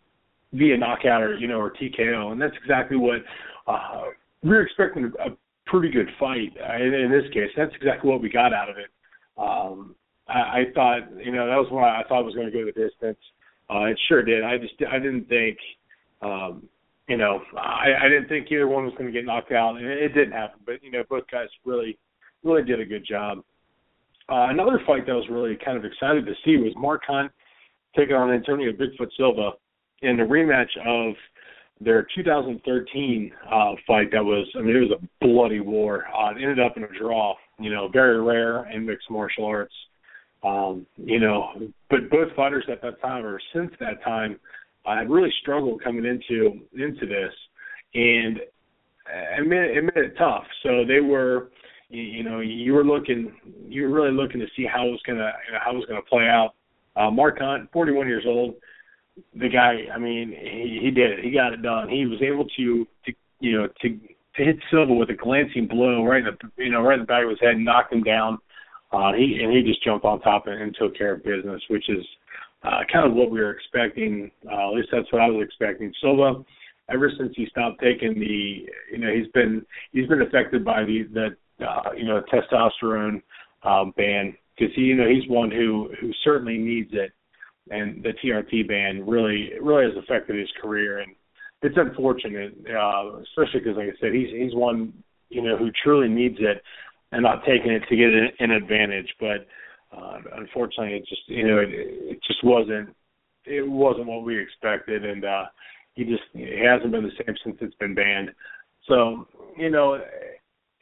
via 0.54 0.78
knockout 0.78 1.22
or 1.22 1.36
you 1.36 1.48
know 1.48 1.60
or 1.60 1.70
TKO, 1.70 2.32
and 2.32 2.40
that's 2.40 2.56
exactly 2.62 2.96
what 2.96 3.18
uh, 3.66 4.04
we 4.42 4.50
were 4.50 4.62
expecting 4.62 5.04
a, 5.04 5.30
a 5.30 5.36
pretty 5.66 5.90
good 5.90 6.08
fight. 6.18 6.52
In, 6.80 6.94
in 6.94 7.10
this 7.10 7.30
case, 7.32 7.50
that's 7.56 7.74
exactly 7.74 8.10
what 8.10 8.20
we 8.20 8.28
got 8.28 8.52
out 8.52 8.68
of 8.68 8.76
it. 8.78 8.90
Um, 9.38 9.94
I, 10.28 10.38
I 10.38 10.64
thought, 10.74 11.00
you 11.24 11.32
know, 11.32 11.46
that 11.46 11.56
was 11.56 11.70
one 11.70 11.84
I 11.84 12.02
thought 12.08 12.20
it 12.20 12.26
was 12.26 12.34
going 12.34 12.50
to 12.50 12.52
go 12.52 12.64
the 12.64 12.72
distance. 12.72 13.18
Uh, 13.70 13.84
it 13.84 13.98
sure 14.08 14.22
did. 14.22 14.42
I 14.42 14.58
just 14.58 14.74
I 14.90 14.98
didn't 14.98 15.28
think, 15.28 15.56
um, 16.22 16.68
you 17.08 17.16
know, 17.16 17.40
I, 17.56 18.04
I 18.04 18.08
didn't 18.08 18.28
think 18.28 18.50
either 18.50 18.66
one 18.66 18.84
was 18.84 18.94
going 18.98 19.06
to 19.06 19.12
get 19.12 19.24
knocked 19.24 19.52
out, 19.52 19.76
and 19.76 19.86
it, 19.86 20.02
it 20.02 20.08
didn't 20.08 20.32
happen. 20.32 20.60
But 20.66 20.82
you 20.82 20.90
know, 20.90 21.04
both 21.08 21.24
guys 21.30 21.48
really, 21.64 21.98
really 22.42 22.64
did 22.64 22.80
a 22.80 22.84
good 22.84 23.06
job. 23.06 23.38
Uh, 24.28 24.46
another 24.48 24.80
fight 24.86 25.06
that 25.06 25.12
I 25.12 25.16
was 25.16 25.28
really 25.30 25.56
kind 25.64 25.76
of 25.76 25.84
excited 25.84 26.26
to 26.26 26.34
see 26.44 26.56
was 26.56 26.72
Mark 26.76 27.02
Hunt 27.06 27.32
taking 27.96 28.14
on 28.14 28.30
Antonio 28.30 28.70
Bigfoot 28.72 29.08
Silva 29.16 29.52
in 30.02 30.16
the 30.16 30.22
rematch 30.22 30.70
of 30.86 31.14
their 31.80 32.06
2013 32.14 33.32
uh, 33.50 33.72
fight. 33.86 34.10
That 34.12 34.24
was, 34.24 34.46
I 34.56 34.60
mean, 34.60 34.76
it 34.76 34.80
was 34.80 34.98
a 35.02 35.24
bloody 35.24 35.60
war. 35.60 36.04
Uh, 36.08 36.30
it 36.30 36.42
ended 36.42 36.60
up 36.60 36.76
in 36.76 36.84
a 36.84 36.98
draw. 36.98 37.34
You 37.58 37.70
know, 37.70 37.88
very 37.88 38.20
rare 38.20 38.70
in 38.70 38.86
mixed 38.86 39.10
martial 39.10 39.44
arts. 39.44 39.74
Um, 40.42 40.86
you 40.96 41.20
know, 41.20 41.50
but 41.90 42.08
both 42.10 42.34
fighters 42.34 42.64
at 42.70 42.80
that 42.82 43.00
time 43.02 43.26
or 43.26 43.40
since 43.54 43.70
that 43.80 44.02
time 44.02 44.38
uh, 44.86 44.96
had 44.96 45.10
really 45.10 45.32
struggled 45.42 45.82
coming 45.82 46.06
into 46.06 46.60
into 46.72 47.06
this, 47.06 47.32
and 47.94 48.38
it 49.38 49.46
made, 49.46 49.76
it 49.76 49.82
made 49.82 50.04
it 50.04 50.14
tough. 50.16 50.44
So 50.62 50.84
they 50.86 51.00
were, 51.00 51.50
you, 51.90 52.02
you 52.02 52.24
know, 52.24 52.40
you 52.40 52.72
were 52.72 52.84
looking, 52.84 53.34
you 53.68 53.82
were 53.82 53.90
really 53.90 54.12
looking 54.12 54.40
to 54.40 54.46
see 54.56 54.64
how 54.64 54.86
it 54.86 54.90
was 54.90 55.00
gonna 55.06 55.32
how 55.62 55.72
it 55.72 55.76
was 55.76 55.86
gonna 55.86 56.02
play 56.02 56.24
out. 56.24 56.54
Uh, 56.96 57.10
Mark 57.10 57.38
Hunt, 57.38 57.70
41 57.72 58.08
years 58.08 58.24
old, 58.26 58.54
the 59.34 59.48
guy. 59.48 59.84
I 59.94 59.98
mean, 59.98 60.30
he, 60.30 60.80
he 60.82 60.90
did 60.90 61.18
it. 61.18 61.24
He 61.24 61.30
got 61.30 61.52
it 61.52 61.62
done. 61.62 61.88
He 61.88 62.06
was 62.06 62.20
able 62.22 62.46
to, 62.56 62.86
to 63.06 63.12
you 63.40 63.58
know, 63.58 63.68
to 63.82 63.88
to 64.36 64.44
hit 64.44 64.56
Silva 64.70 64.92
with 64.92 65.10
a 65.10 65.14
glancing 65.14 65.66
blow 65.66 66.04
right 66.04 66.24
in 66.24 66.26
the 66.26 66.62
you 66.62 66.70
know 66.70 66.82
right 66.82 66.94
in 66.94 67.00
the 67.00 67.06
back 67.06 67.24
of 67.24 67.30
his 67.30 67.40
head, 67.40 67.54
and 67.54 67.64
knocked 67.64 67.92
him 67.92 68.02
down. 68.02 68.38
Uh, 68.92 69.12
he 69.12 69.38
and 69.42 69.52
he 69.52 69.62
just 69.62 69.84
jumped 69.84 70.04
on 70.04 70.20
top 70.20 70.46
and, 70.46 70.60
and 70.60 70.76
took 70.78 70.96
care 70.96 71.14
of 71.14 71.24
business, 71.24 71.62
which 71.68 71.88
is 71.88 72.04
uh, 72.64 72.80
kind 72.92 73.06
of 73.08 73.14
what 73.14 73.30
we 73.30 73.40
were 73.40 73.52
expecting. 73.52 74.30
Uh, 74.50 74.68
at 74.68 74.74
least 74.74 74.88
that's 74.92 75.10
what 75.12 75.22
I 75.22 75.28
was 75.28 75.44
expecting. 75.44 75.92
Silva, 76.00 76.44
ever 76.92 77.10
since 77.16 77.32
he 77.36 77.46
stopped 77.46 77.80
taking 77.80 78.18
the, 78.18 78.66
you 78.92 78.98
know, 78.98 79.12
he's 79.14 79.30
been 79.32 79.64
he's 79.92 80.08
been 80.08 80.22
affected 80.22 80.64
by 80.64 80.84
the 80.84 81.04
the 81.12 81.64
uh, 81.64 81.92
you 81.96 82.04
know 82.04 82.22
testosterone 82.32 83.22
um, 83.62 83.92
ban 83.96 84.36
because 84.56 84.74
he 84.74 84.82
you 84.82 84.96
know 84.96 85.08
he's 85.08 85.28
one 85.28 85.50
who 85.50 85.90
who 86.00 86.10
certainly 86.24 86.58
needs 86.58 86.90
it, 86.92 87.12
and 87.70 88.02
the 88.02 88.12
TRT 88.22 88.68
ban 88.68 89.06
really 89.06 89.50
really 89.60 89.84
has 89.84 89.96
affected 90.02 90.38
his 90.38 90.50
career 90.60 91.00
and 91.00 91.14
it's 91.62 91.76
unfortunate, 91.76 92.54
uh, 92.70 93.18
especially 93.18 93.60
because 93.60 93.76
like 93.76 93.88
I 93.88 94.00
said 94.00 94.14
he's 94.14 94.30
he's 94.30 94.54
one 94.54 94.92
you 95.28 95.42
know 95.42 95.56
who 95.56 95.70
truly 95.82 96.08
needs 96.08 96.36
it 96.40 96.62
and 97.12 97.22
not 97.22 97.44
taking 97.44 97.72
it 97.72 97.82
to 97.88 97.96
get 97.96 98.08
an, 98.38 98.50
advantage. 98.50 99.08
But 99.18 99.46
uh, 99.96 100.18
unfortunately, 100.36 100.96
it 100.96 101.06
just 101.08 101.22
you 101.26 101.46
know 101.46 101.58
it, 101.58 101.68
it 101.70 102.18
just 102.26 102.42
wasn't 102.44 102.94
it 103.44 103.68
wasn't 103.68 104.06
what 104.06 104.24
we 104.24 104.40
expected, 104.40 105.04
and 105.04 105.24
uh, 105.24 105.44
he 105.94 106.04
just 106.04 106.22
he 106.32 106.62
hasn't 106.64 106.92
been 106.92 107.04
the 107.04 107.24
same 107.24 107.36
since 107.44 107.56
it's 107.60 107.74
been 107.76 107.94
banned. 107.94 108.30
So 108.88 109.26
you 109.56 109.70
know 109.70 109.94
it, 109.94 110.04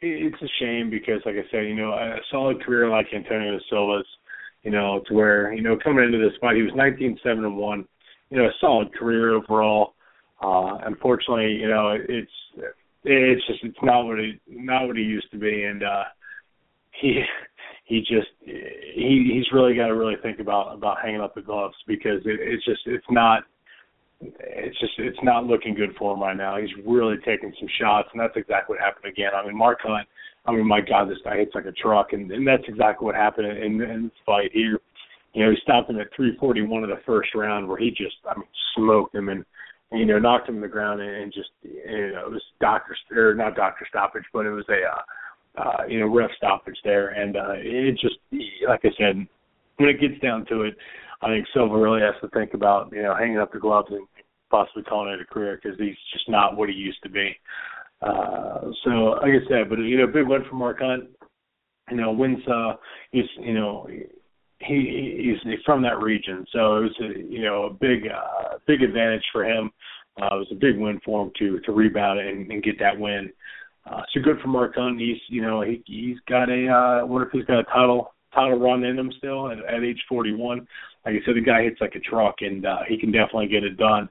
it's 0.01 0.41
a 0.41 0.47
shame 0.59 0.89
because, 0.89 1.21
like 1.25 1.35
I 1.35 1.49
said, 1.51 1.67
you 1.67 1.75
know 1.75 1.91
a 1.91 2.17
solid 2.31 2.63
career 2.63 2.89
like 2.89 3.07
Antonio 3.13 3.59
Silva's, 3.69 4.07
you 4.63 4.71
know, 4.71 5.01
to 5.07 5.13
where 5.13 5.53
you 5.53 5.61
know 5.61 5.77
coming 5.83 6.05
into 6.05 6.17
this 6.17 6.37
fight 6.41 6.55
he 6.55 6.63
was 6.63 6.71
19 6.75 7.19
seven 7.23 7.45
and 7.45 7.57
one, 7.57 7.85
you 8.29 8.37
know, 8.37 8.45
a 8.45 8.51
solid 8.59 8.93
career 8.93 9.33
overall. 9.33 9.93
Uh, 10.41 10.77
unfortunately, 10.85 11.51
you 11.53 11.67
know, 11.67 11.97
it's 12.07 12.31
it's 13.03 13.47
just 13.47 13.63
it's 13.63 13.77
not 13.83 14.05
what 14.05 14.19
he 14.19 14.39
not 14.47 14.87
what 14.87 14.97
he 14.97 15.03
used 15.03 15.29
to 15.31 15.37
be, 15.37 15.63
and 15.63 15.83
uh, 15.83 16.03
he 16.99 17.21
he 17.85 17.99
just 17.99 18.29
he 18.45 19.31
he's 19.33 19.51
really 19.51 19.75
got 19.75 19.87
to 19.87 19.95
really 19.95 20.15
think 20.21 20.39
about 20.39 20.73
about 20.73 20.97
hanging 21.03 21.21
up 21.21 21.35
the 21.35 21.41
gloves 21.41 21.75
because 21.87 22.21
it, 22.25 22.39
it's 22.39 22.63
just 22.65 22.81
it's 22.85 23.05
not 23.09 23.43
it's 24.21 24.79
just 24.79 24.93
it's 24.97 25.19
not 25.23 25.45
looking 25.45 25.73
good 25.73 25.95
for 25.97 26.13
him 26.13 26.21
right 26.21 26.37
now. 26.37 26.57
He's 26.57 26.69
really 26.85 27.15
taking 27.25 27.53
some 27.59 27.69
shots, 27.79 28.09
and 28.11 28.21
that's 28.21 28.35
exactly 28.35 28.75
what 28.75 28.83
happened 28.83 29.11
again. 29.11 29.31
I 29.35 29.45
mean, 29.45 29.57
Mark 29.57 29.79
Hunt. 29.81 30.07
I 30.45 30.51
mean, 30.51 30.67
my 30.67 30.81
God, 30.81 31.09
this 31.09 31.17
guy 31.23 31.37
hits 31.37 31.53
like 31.53 31.65
a 31.65 31.71
truck, 31.71 32.13
and, 32.13 32.31
and 32.31 32.47
that's 32.47 32.63
exactly 32.67 33.05
what 33.05 33.15
happened 33.15 33.47
in, 33.47 33.81
in 33.81 34.03
this 34.03 34.11
fight 34.25 34.51
here. 34.53 34.79
You 35.33 35.45
know, 35.45 35.51
he 35.51 35.57
stopped 35.61 35.89
him 35.89 35.99
at 35.99 36.07
341 36.15 36.83
of 36.83 36.89
the 36.89 37.01
first 37.05 37.35
round, 37.35 37.67
where 37.67 37.77
he 37.77 37.89
just, 37.91 38.15
I 38.27 38.35
mean, 38.35 38.47
smoked 38.75 39.13
him 39.13 39.29
and 39.29 39.45
you 39.91 40.05
know 40.05 40.19
knocked 40.19 40.49
him 40.49 40.55
to 40.55 40.61
the 40.61 40.67
ground 40.67 41.01
and, 41.01 41.09
and 41.09 41.33
just 41.33 41.49
you 41.63 42.11
know 42.13 42.25
it 42.27 42.31
was 42.31 42.43
doctor 42.59 42.95
or 43.15 43.33
not 43.33 43.55
doctor 43.55 43.85
stoppage, 43.89 44.23
but 44.33 44.45
it 44.45 44.51
was 44.51 44.65
a 44.69 45.61
uh, 45.61 45.63
uh, 45.63 45.85
you 45.87 45.99
know 45.99 46.07
ref 46.07 46.29
stoppage 46.37 46.77
there, 46.83 47.09
and 47.09 47.35
uh, 47.35 47.53
it 47.55 47.97
just 47.99 48.15
like 48.67 48.81
I 48.83 48.89
said, 48.97 49.27
when 49.77 49.89
it 49.89 49.99
gets 49.99 50.19
down 50.21 50.45
to 50.47 50.61
it, 50.61 50.75
I 51.21 51.27
think 51.27 51.47
Silva 51.53 51.75
really 51.75 52.01
has 52.01 52.15
to 52.21 52.29
think 52.29 52.53
about 52.53 52.91
you 52.91 53.01
know 53.01 53.15
hanging 53.15 53.39
up 53.39 53.51
the 53.51 53.59
gloves 53.59 53.89
and 53.91 54.05
possibly 54.51 54.83
calling 54.83 55.13
it 55.13 55.21
a 55.21 55.25
career 55.25 55.59
because 55.61 55.77
he's 55.79 55.95
just 56.13 56.29
not 56.29 56.57
what 56.57 56.69
he 56.69 56.75
used 56.75 57.01
to 57.03 57.09
be. 57.09 57.35
Uh, 58.01 58.71
so 58.83 58.89
like 59.21 59.31
I 59.31 59.47
said, 59.49 59.69
but 59.69 59.79
you 59.79 59.97
know, 59.97 60.07
big 60.07 60.27
win 60.27 60.43
for 60.49 60.55
Mark 60.55 60.79
Hunt. 60.79 61.05
You 61.89 61.97
know, 61.97 62.11
wins. 62.11 62.39
Uh, 62.47 62.73
he's 63.11 63.25
you 63.39 63.53
know 63.53 63.87
he 64.59 65.37
he's 65.43 65.59
from 65.65 65.81
that 65.83 65.99
region, 65.99 66.45
so 66.51 66.77
it 66.77 66.81
was 66.81 66.95
a 67.01 67.19
you 67.19 67.41
know 67.41 67.65
a 67.65 67.73
big 67.73 68.07
uh, 68.07 68.57
big 68.67 68.81
advantage 68.81 69.23
for 69.31 69.43
him. 69.43 69.71
Uh, 70.21 70.35
it 70.35 70.39
was 70.39 70.47
a 70.51 70.55
big 70.55 70.77
win 70.77 70.99
for 71.03 71.25
him 71.25 71.31
to 71.39 71.59
to 71.61 71.71
rebound 71.71 72.19
and, 72.19 72.51
and 72.51 72.63
get 72.63 72.79
that 72.79 72.97
win. 72.97 73.31
Uh, 73.89 74.01
so 74.13 74.21
good 74.21 74.39
for 74.41 74.49
Mark 74.49 74.75
Hunt. 74.75 74.99
He's 74.99 75.17
you 75.27 75.41
know 75.41 75.61
he 75.61 75.81
he's 75.85 76.17
got 76.27 76.49
a 76.49 76.67
uh, 76.67 77.05
what 77.05 77.23
if 77.23 77.29
he's 77.31 77.45
got 77.45 77.59
a 77.59 77.63
title 77.63 78.13
title 78.33 78.59
run 78.59 78.83
in 78.83 78.99
him 78.99 79.11
still 79.17 79.51
at, 79.51 79.57
at 79.59 79.83
age 79.83 80.01
41. 80.07 80.67
Like 81.05 81.15
I 81.15 81.25
said, 81.25 81.35
the 81.35 81.41
guy 81.41 81.63
hits 81.63 81.81
like 81.81 81.95
a 81.95 81.99
truck, 81.99 82.35
and 82.41 82.65
uh, 82.65 82.79
he 82.87 82.97
can 82.97 83.11
definitely 83.11 83.47
get 83.47 83.63
it 83.63 83.77
done. 83.77 84.09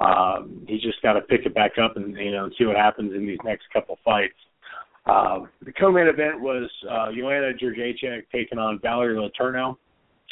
Um, 0.00 0.64
he's 0.68 0.82
just 0.82 1.02
got 1.02 1.14
to 1.14 1.20
pick 1.22 1.44
it 1.44 1.54
back 1.54 1.72
up 1.82 1.96
and 1.96 2.16
you 2.16 2.30
know 2.30 2.48
see 2.56 2.64
what 2.64 2.76
happens 2.76 3.12
in 3.14 3.26
these 3.26 3.38
next 3.44 3.64
couple 3.72 3.98
fights. 4.04 4.34
Uh, 5.06 5.40
the 5.64 5.72
co-main 5.72 6.06
event 6.06 6.40
was 6.40 6.70
uh, 6.88 7.06
Joanna 7.16 7.52
Jędrzejczyk 7.60 8.24
taking 8.30 8.58
on 8.58 8.78
Valerie 8.80 9.16
Letourneau, 9.16 9.76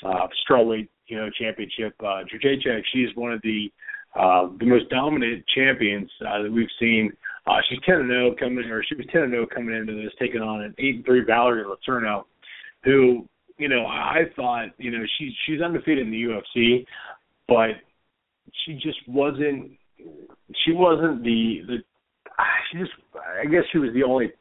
uh, 0.05 0.27
strawweight 0.49 0.89
you 1.07 1.17
know 1.17 1.31
championship. 1.41 1.95
Uh, 2.01 2.23
Jędrzejczyk, 2.33 2.83
she's 2.93 3.09
one 3.17 3.33
of 3.33 3.41
the 3.43 3.73
uh, 4.15 4.49
the 4.61 4.67
most 4.67 4.89
dominant 4.89 5.45
champions 5.55 6.11
uh, 6.27 6.43
that 6.43 6.53
we've 6.53 6.69
seen. 6.79 7.11
Uh, 7.47 7.59
she's 7.69 7.79
10 7.87 7.97
and 7.97 8.09
0 8.09 8.35
coming, 8.39 8.65
or 8.71 8.83
she 8.83 8.95
was 8.95 9.07
10 9.13 9.23
and 9.23 9.33
0 9.33 9.47
coming 9.55 9.77
into 9.77 9.95
this, 9.95 10.13
taking 10.19 10.41
on 10.41 10.63
an 10.63 10.75
8 10.79 10.95
and 10.97 11.05
3 11.05 11.25
Valerie 11.25 11.65
Letourneau, 11.65 12.25
who 12.85 13.27
you 13.59 13.69
know 13.69 13.87
I 13.87 14.23
thought 14.35 14.69
you 14.79 14.91
know 14.91 15.05
she's 15.19 15.33
she's 15.45 15.61
undefeated 15.61 16.07
in 16.07 16.11
the 16.11 16.23
UFC, 16.23 16.87
but 17.49 17.81
she 18.65 18.75
just 18.75 18.99
wasn't 19.09 19.73
she 20.65 20.73
wasn't 20.73 21.23
the 21.23 21.61
the 21.67 21.77
she 22.71 22.79
just 22.79 22.93
I 23.41 23.45
guess 23.47 23.63
she 23.73 23.79
was 23.79 23.91
the 23.95 24.03
only 24.03 24.33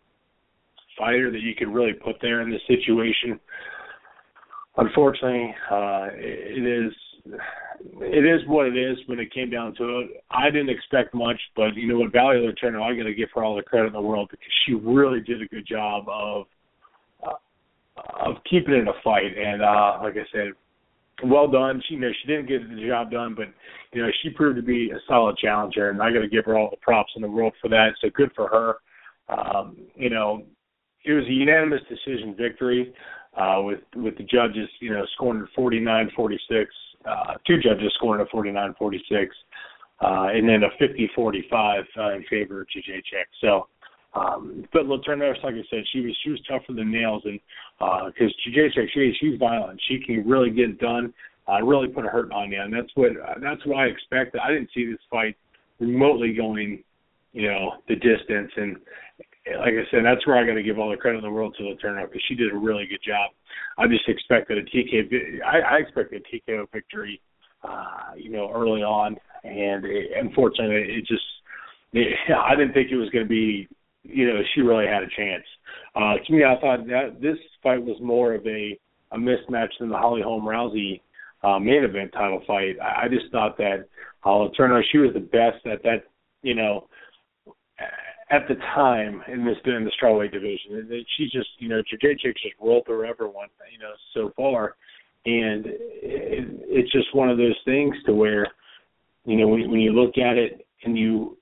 fighter 0.98 1.32
that 1.32 1.42
you 1.42 1.56
could 1.56 1.68
really 1.68 1.94
put 1.94 2.16
there 2.22 2.42
in 2.42 2.50
this 2.50 2.62
situation. 2.68 3.40
Unfortunately, 4.78 5.54
uh 5.72 6.08
it 6.14 6.86
is 6.86 6.94
it 8.02 8.26
is 8.26 8.48
what 8.48 8.68
it 8.68 8.78
is 8.78 8.98
when 9.08 9.20
it 9.20 9.34
came 9.34 9.50
down 9.50 9.74
to 9.76 10.00
it. 10.00 10.24
I 10.30 10.50
didn't 10.50 10.70
expect 10.70 11.14
much, 11.14 11.40
but 11.56 11.76
you 11.76 11.88
know 11.88 12.00
what, 12.00 12.12
Valerie 12.12 12.42
Letourneau, 12.42 12.84
I 12.84 12.96
got 12.96 13.04
to 13.04 13.14
give 13.14 13.30
her 13.36 13.44
all 13.44 13.56
the 13.56 13.64
credit 13.64 13.88
in 13.88 13.94
the 13.94 14.02
world 14.02 14.30
because 14.32 14.46
she 14.66 14.74
really 14.74 15.22
did 15.22 15.42
a 15.42 15.48
good 15.48 15.66
job 15.68 16.06
of 16.08 16.46
uh, 17.26 17.34
of 18.26 18.36
keeping 18.50 18.76
it 18.76 18.88
a 18.88 18.94
fight. 19.04 19.38
And 19.38 19.62
uh, 19.62 20.00
like 20.04 20.16
I 20.16 20.26
said, 20.32 20.54
well 21.24 21.48
done. 21.48 21.82
She 21.88 21.96
you 21.96 22.00
know 22.02 22.12
she 22.22 22.28
didn't 22.28 22.48
get 22.48 22.68
the 22.70 22.88
job 22.88 23.12
done, 23.12 23.36
but 23.36 23.48
you 23.94 24.02
know 24.02 24.10
she 24.22 24.30
proved 24.30 24.58
to 24.58 24.62
be 24.62 24.92
a 24.92 25.00
solid 25.08 25.38
challenger, 25.38 25.90
and 25.90 26.02
I 26.02 26.12
got 26.12 26.20
to 26.20 26.28
give 26.28 26.46
her 26.46 26.58
all 26.58 26.70
the 26.70 26.78
props 26.78 27.12
in 27.16 27.22
the 27.22 27.30
world 27.30 27.54
for 27.62 27.70
that. 27.70 27.92
So 28.02 28.10
good 28.14 28.32
for 28.36 28.48
her. 28.48 28.76
Um, 29.28 29.78
you 29.96 30.10
know, 30.10 30.44
it 31.04 31.14
was 31.14 31.26
a 31.26 31.32
unanimous 31.32 31.82
decision 31.90 32.36
victory 32.38 32.94
uh, 33.38 33.62
with 33.62 33.80
with 33.96 34.18
the 34.18 34.24
judges, 34.24 34.70
you 34.80 34.92
know, 34.92 35.06
scoring 35.16 35.48
49-46. 35.58 36.66
Uh, 37.06 37.34
two 37.46 37.60
judges 37.62 37.94
scoring 37.96 38.26
a 38.26 38.36
49-46, 38.36 39.28
uh, 40.02 40.28
and 40.34 40.50
then 40.50 40.64
a 40.64 40.84
50-45 40.84 41.84
uh, 41.98 42.14
in 42.16 42.24
favor 42.28 42.62
of 42.62 42.68
Jędrzejczyk. 42.76 43.26
So 43.42 43.68
um, 44.16 44.66
but 44.72 44.84
Letourneau, 44.84 45.34
like 45.44 45.56
I 45.56 45.64
said, 45.70 45.84
she 45.92 46.00
was 46.00 46.18
she 46.24 46.30
was 46.30 46.40
tougher 46.48 46.74
than 46.74 46.92
nails, 46.92 47.24
and 47.26 47.40
because 47.78 48.34
uh, 48.34 48.50
Jędrzejczyk, 48.50 48.88
she 48.94 49.14
she's 49.20 49.38
violent. 49.38 49.80
She 49.88 50.00
can 50.06 50.28
really 50.28 50.50
get 50.50 50.70
it 50.70 50.80
done, 50.80 51.14
uh, 51.48 51.62
really 51.62 51.90
put 51.90 52.06
a 52.06 52.08
hurt 52.08 52.32
on 52.32 52.52
you, 52.52 52.62
and 52.62 52.74
that's 52.74 52.90
what 52.96 53.12
uh, 53.12 53.36
that's 53.42 53.66
what 53.66 53.78
I 53.78 53.86
expected. 53.86 54.40
I 54.42 54.52
didn't 54.52 54.70
see 54.74 54.90
this 54.90 55.02
fight 55.12 55.36
remotely 55.80 56.34
going, 56.34 56.82
you 57.34 57.50
know, 57.50 57.74
the 57.90 57.96
distance, 57.96 58.52
and 58.56 58.78
like 59.60 59.74
I 59.74 59.84
said, 59.92 60.06
that's 60.06 60.26
where 60.26 60.38
I 60.38 60.48
got 60.48 60.54
to 60.54 60.64
give 60.64 60.80
all 60.80 60.90
the 60.90 60.98
credit 60.98 61.18
in 61.18 61.24
the 61.24 61.32
world 61.32 61.56
to 61.58 61.64
Letourneau 61.64 62.08
because 62.08 62.24
she 62.28 62.36
did 62.36 62.54
a 62.54 62.58
really 62.58 62.88
good 62.88 63.04
job. 63.06 63.32
I 63.78 63.88
just 63.88 64.08
expected 64.08 64.58
a 64.58 64.64
TK. 64.64 65.42
I, 65.46 65.76
I 65.76 65.78
expected 65.80 66.24
a 66.24 66.52
TKO 66.52 66.72
victory, 66.72 67.20
uh, 67.64 68.16
you 68.16 68.32
know, 68.32 68.50
early 68.56 68.82
on, 68.82 69.18
and 69.44 69.84
it, 69.84 70.12
unfortunately, 70.18 70.96
it 70.96 71.06
just. 71.06 71.22
It, 71.92 72.08
I 72.34 72.56
didn't 72.56 72.74
think 72.74 72.92
it 72.92 72.98
was 72.98 73.10
going 73.10 73.26
to 73.26 73.30
be 73.30 73.68
you 74.08 74.28
know, 74.28 74.42
she 74.54 74.62
really 74.62 74.88
had 74.88 75.04
a 75.04 75.10
chance. 75.16 75.44
Uh, 75.96 76.16
to 76.26 76.34
me, 76.34 76.44
I 76.44 76.60
thought 76.60 76.86
that 76.88 77.22
this 77.22 77.38
fight 77.64 77.84
was 77.84 77.98
more 78.02 78.34
of 78.34 78.46
a 78.46 78.78
a 79.12 79.18
mismatch 79.18 79.70
than 79.80 79.90
the 79.90 79.98
Holly 79.98 80.22
Holm 80.22 80.44
Rousey 80.44 81.02
uh, 81.44 81.60
main 81.60 81.84
event 81.84 82.12
title 82.12 82.42
fight. 82.48 82.76
I, 82.82 83.06
I 83.06 83.08
just 83.08 83.32
thought 83.32 83.58
that 83.58 83.88
Holly 84.22 84.52
Turner, 84.58 84.84
she 84.92 84.98
was 84.98 85.14
the 85.14 85.20
best 85.20 85.66
at 85.66 85.84
that, 85.84 86.04
you 86.42 86.56
know, 86.56 86.88
at 88.32 88.48
the 88.48 88.56
time 88.74 89.22
in 89.28 89.46
this 89.46 89.58
in 89.66 89.86
the 89.86 89.92
strawweight 90.02 90.32
division. 90.32 90.76
and 90.76 91.06
She 91.16 91.26
just, 91.26 91.50
you 91.60 91.70
know, 91.70 91.82
Jędrzejczyk 91.82 92.34
just 92.34 92.56
rolled 92.60 92.86
through 92.86 93.06
everyone, 93.08 93.48
you 93.72 93.80
know, 93.80 93.92
so 94.14 94.32
far, 94.36 94.76
and 95.26 95.68
it, 95.68 96.64
it's 96.68 96.92
just 96.92 97.14
one 97.16 97.30
of 97.30 97.38
those 97.38 97.58
things 97.66 97.96
to 98.06 98.14
where, 98.14 98.48
you 99.26 99.38
know, 99.38 99.48
when, 99.48 99.70
when 99.70 99.80
you 99.80 99.94
look 99.94 100.18
at 100.18 100.38
it 100.38 100.66
and 100.84 100.98
you 100.98 101.38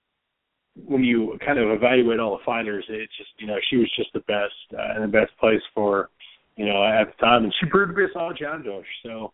when 0.76 1.04
you 1.04 1.38
kind 1.46 1.60
of 1.60 1.70
evaluate 1.70 2.20
all 2.20 2.38
the 2.38 2.44
fighters, 2.44 2.86
it's 2.90 3.16
just 3.18 3.30
you 3.38 3.48
know 3.48 3.58
she 3.70 3.78
was 3.78 3.92
just 3.96 4.12
the 4.14 4.22
best 4.22 4.54
uh, 4.74 4.96
and 4.96 5.04
the 5.04 5.08
best 5.08 5.32
place 5.40 5.62
for 5.74 6.10
you 6.56 6.66
know 6.66 6.84
at 6.84 7.06
the 7.06 7.26
time, 7.26 7.44
and 7.44 7.54
she 7.60 7.70
proved 7.70 7.92
to 7.92 7.96
be 7.96 8.04
a 8.04 8.14
solid 8.14 8.38
challenger. 8.38 8.82
So 9.04 9.34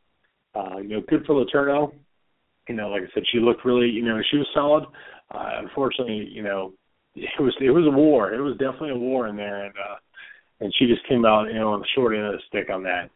uh, 0.56 0.78
you 0.78 0.90
know, 0.90 1.02
good 1.08 1.26
for 1.26 1.36
Letourneau. 1.36 1.94
You 2.68 2.76
know, 2.76 2.90
like 2.90 3.04
I 3.04 3.14
said, 3.14 3.24
she 3.32 3.40
looked 3.40 3.66
really 3.66 3.90
you 3.90 4.04
know 4.04 4.20
she 4.30 4.38
was 4.38 4.48
solid. 4.54 4.84
Uh, 5.32 5.62
unfortunately, 5.64 6.28
you 6.32 6.44
know, 6.44 6.74
it 7.16 7.42
was 7.42 7.56
it 7.62 7.72
was 7.72 7.86
a 7.86 7.96
war. 7.96 8.34
It 8.34 8.42
was 8.42 8.58
definitely 8.58 8.92
a 8.92 8.98
war 8.98 9.28
in 9.28 9.36
there, 9.36 9.66
and 9.66 9.76
uh, 9.76 9.96
and 10.60 10.74
she 10.78 10.88
just 10.88 11.08
came 11.08 11.26
out 11.26 11.48
you 11.48 11.60
know 11.60 11.74
on 11.74 11.80
the 11.80 11.88
short 11.96 12.16
end 12.16 12.26
of 12.26 12.34
the 12.34 12.40
stick 12.48 12.70
on 12.70 12.84
that. 12.84 13.10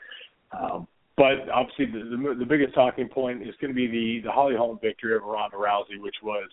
Um, 0.57 0.87
but 1.15 1.49
obviously, 1.53 1.85
the, 1.85 2.09
the 2.09 2.35
the 2.39 2.45
biggest 2.45 2.73
talking 2.73 3.07
point 3.07 3.41
is 3.41 3.53
going 3.59 3.71
to 3.71 3.75
be 3.75 3.87
the 3.87 4.27
the 4.27 4.31
Holly 4.31 4.55
Holm 4.55 4.79
victory 4.81 5.13
over 5.13 5.25
Ronda 5.25 5.57
Rousey, 5.57 6.01
which 6.01 6.15
was 6.23 6.49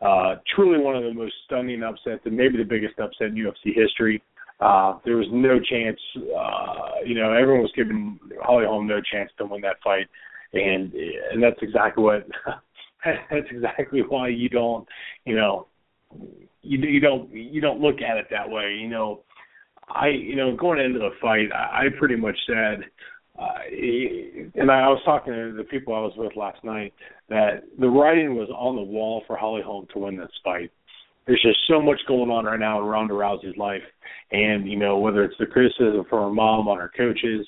uh, 0.00 0.36
truly 0.54 0.78
one 0.82 0.96
of 0.96 1.02
the 1.02 1.12
most 1.12 1.34
stunning 1.44 1.82
upsets 1.82 2.22
and 2.24 2.36
maybe 2.36 2.56
the 2.56 2.64
biggest 2.64 2.98
upset 2.98 3.28
in 3.28 3.34
UFC 3.34 3.74
history. 3.74 4.22
Uh, 4.60 4.98
there 5.04 5.16
was 5.16 5.26
no 5.30 5.58
chance, 5.60 6.00
uh, 6.16 7.00
you 7.04 7.14
know, 7.14 7.32
everyone 7.32 7.62
was 7.62 7.72
giving 7.76 8.18
Holly 8.42 8.64
Holm 8.66 8.86
no 8.86 9.00
chance 9.12 9.30
to 9.38 9.46
win 9.46 9.60
that 9.62 9.76
fight. 9.82 10.06
And, 10.52 10.92
and 10.92 11.42
that's 11.42 11.58
exactly 11.62 12.02
what, 12.02 12.26
that's 13.04 13.46
exactly 13.50 14.00
why 14.00 14.28
you 14.28 14.48
don't, 14.48 14.86
you 15.24 15.36
know, 15.36 15.66
you, 16.62 16.78
you 16.78 17.00
don't, 17.00 17.30
you 17.32 17.60
don't 17.60 17.80
look 17.80 18.00
at 18.00 18.16
it 18.16 18.26
that 18.30 18.48
way. 18.48 18.76
You 18.80 18.88
know, 18.88 19.20
I, 19.88 20.08
you 20.08 20.36
know, 20.36 20.56
going 20.56 20.80
into 20.80 20.98
the 20.98 21.10
fight, 21.20 21.52
I, 21.54 21.86
I 21.86 21.98
pretty 21.98 22.16
much 22.16 22.36
said, 22.46 22.84
uh, 23.38 23.58
and 23.70 24.70
I 24.70 24.88
was 24.88 25.00
talking 25.04 25.32
to 25.32 25.54
the 25.56 25.64
people 25.64 25.94
I 25.94 26.00
was 26.00 26.14
with 26.16 26.34
last 26.36 26.62
night 26.64 26.92
that 27.28 27.62
the 27.78 27.88
writing 27.88 28.34
was 28.34 28.48
on 28.50 28.74
the 28.74 28.82
wall 28.82 29.22
for 29.26 29.36
Holly 29.36 29.62
Holm 29.64 29.86
to 29.92 30.00
win 30.00 30.16
this 30.16 30.30
fight. 30.42 30.72
There's 31.26 31.42
just 31.42 31.58
so 31.68 31.80
much 31.80 32.00
going 32.08 32.30
on 32.30 32.46
right 32.46 32.58
now 32.58 32.80
in 32.80 32.86
Ronda 32.86 33.14
Rousey's 33.14 33.56
life, 33.56 33.82
and 34.32 34.68
you 34.68 34.76
know 34.76 34.98
whether 34.98 35.22
it's 35.22 35.36
the 35.38 35.46
criticism 35.46 36.04
from 36.08 36.22
her 36.24 36.34
mom 36.34 36.68
on 36.68 36.78
her 36.78 36.90
coaches, 36.96 37.46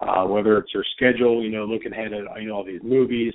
uh, 0.00 0.24
whether 0.26 0.58
it's 0.58 0.72
her 0.74 0.84
schedule, 0.96 1.42
you 1.42 1.50
know 1.50 1.64
looking 1.64 1.92
ahead 1.92 2.12
at 2.12 2.40
you 2.40 2.48
know 2.48 2.56
all 2.56 2.64
these 2.64 2.82
movies, 2.84 3.32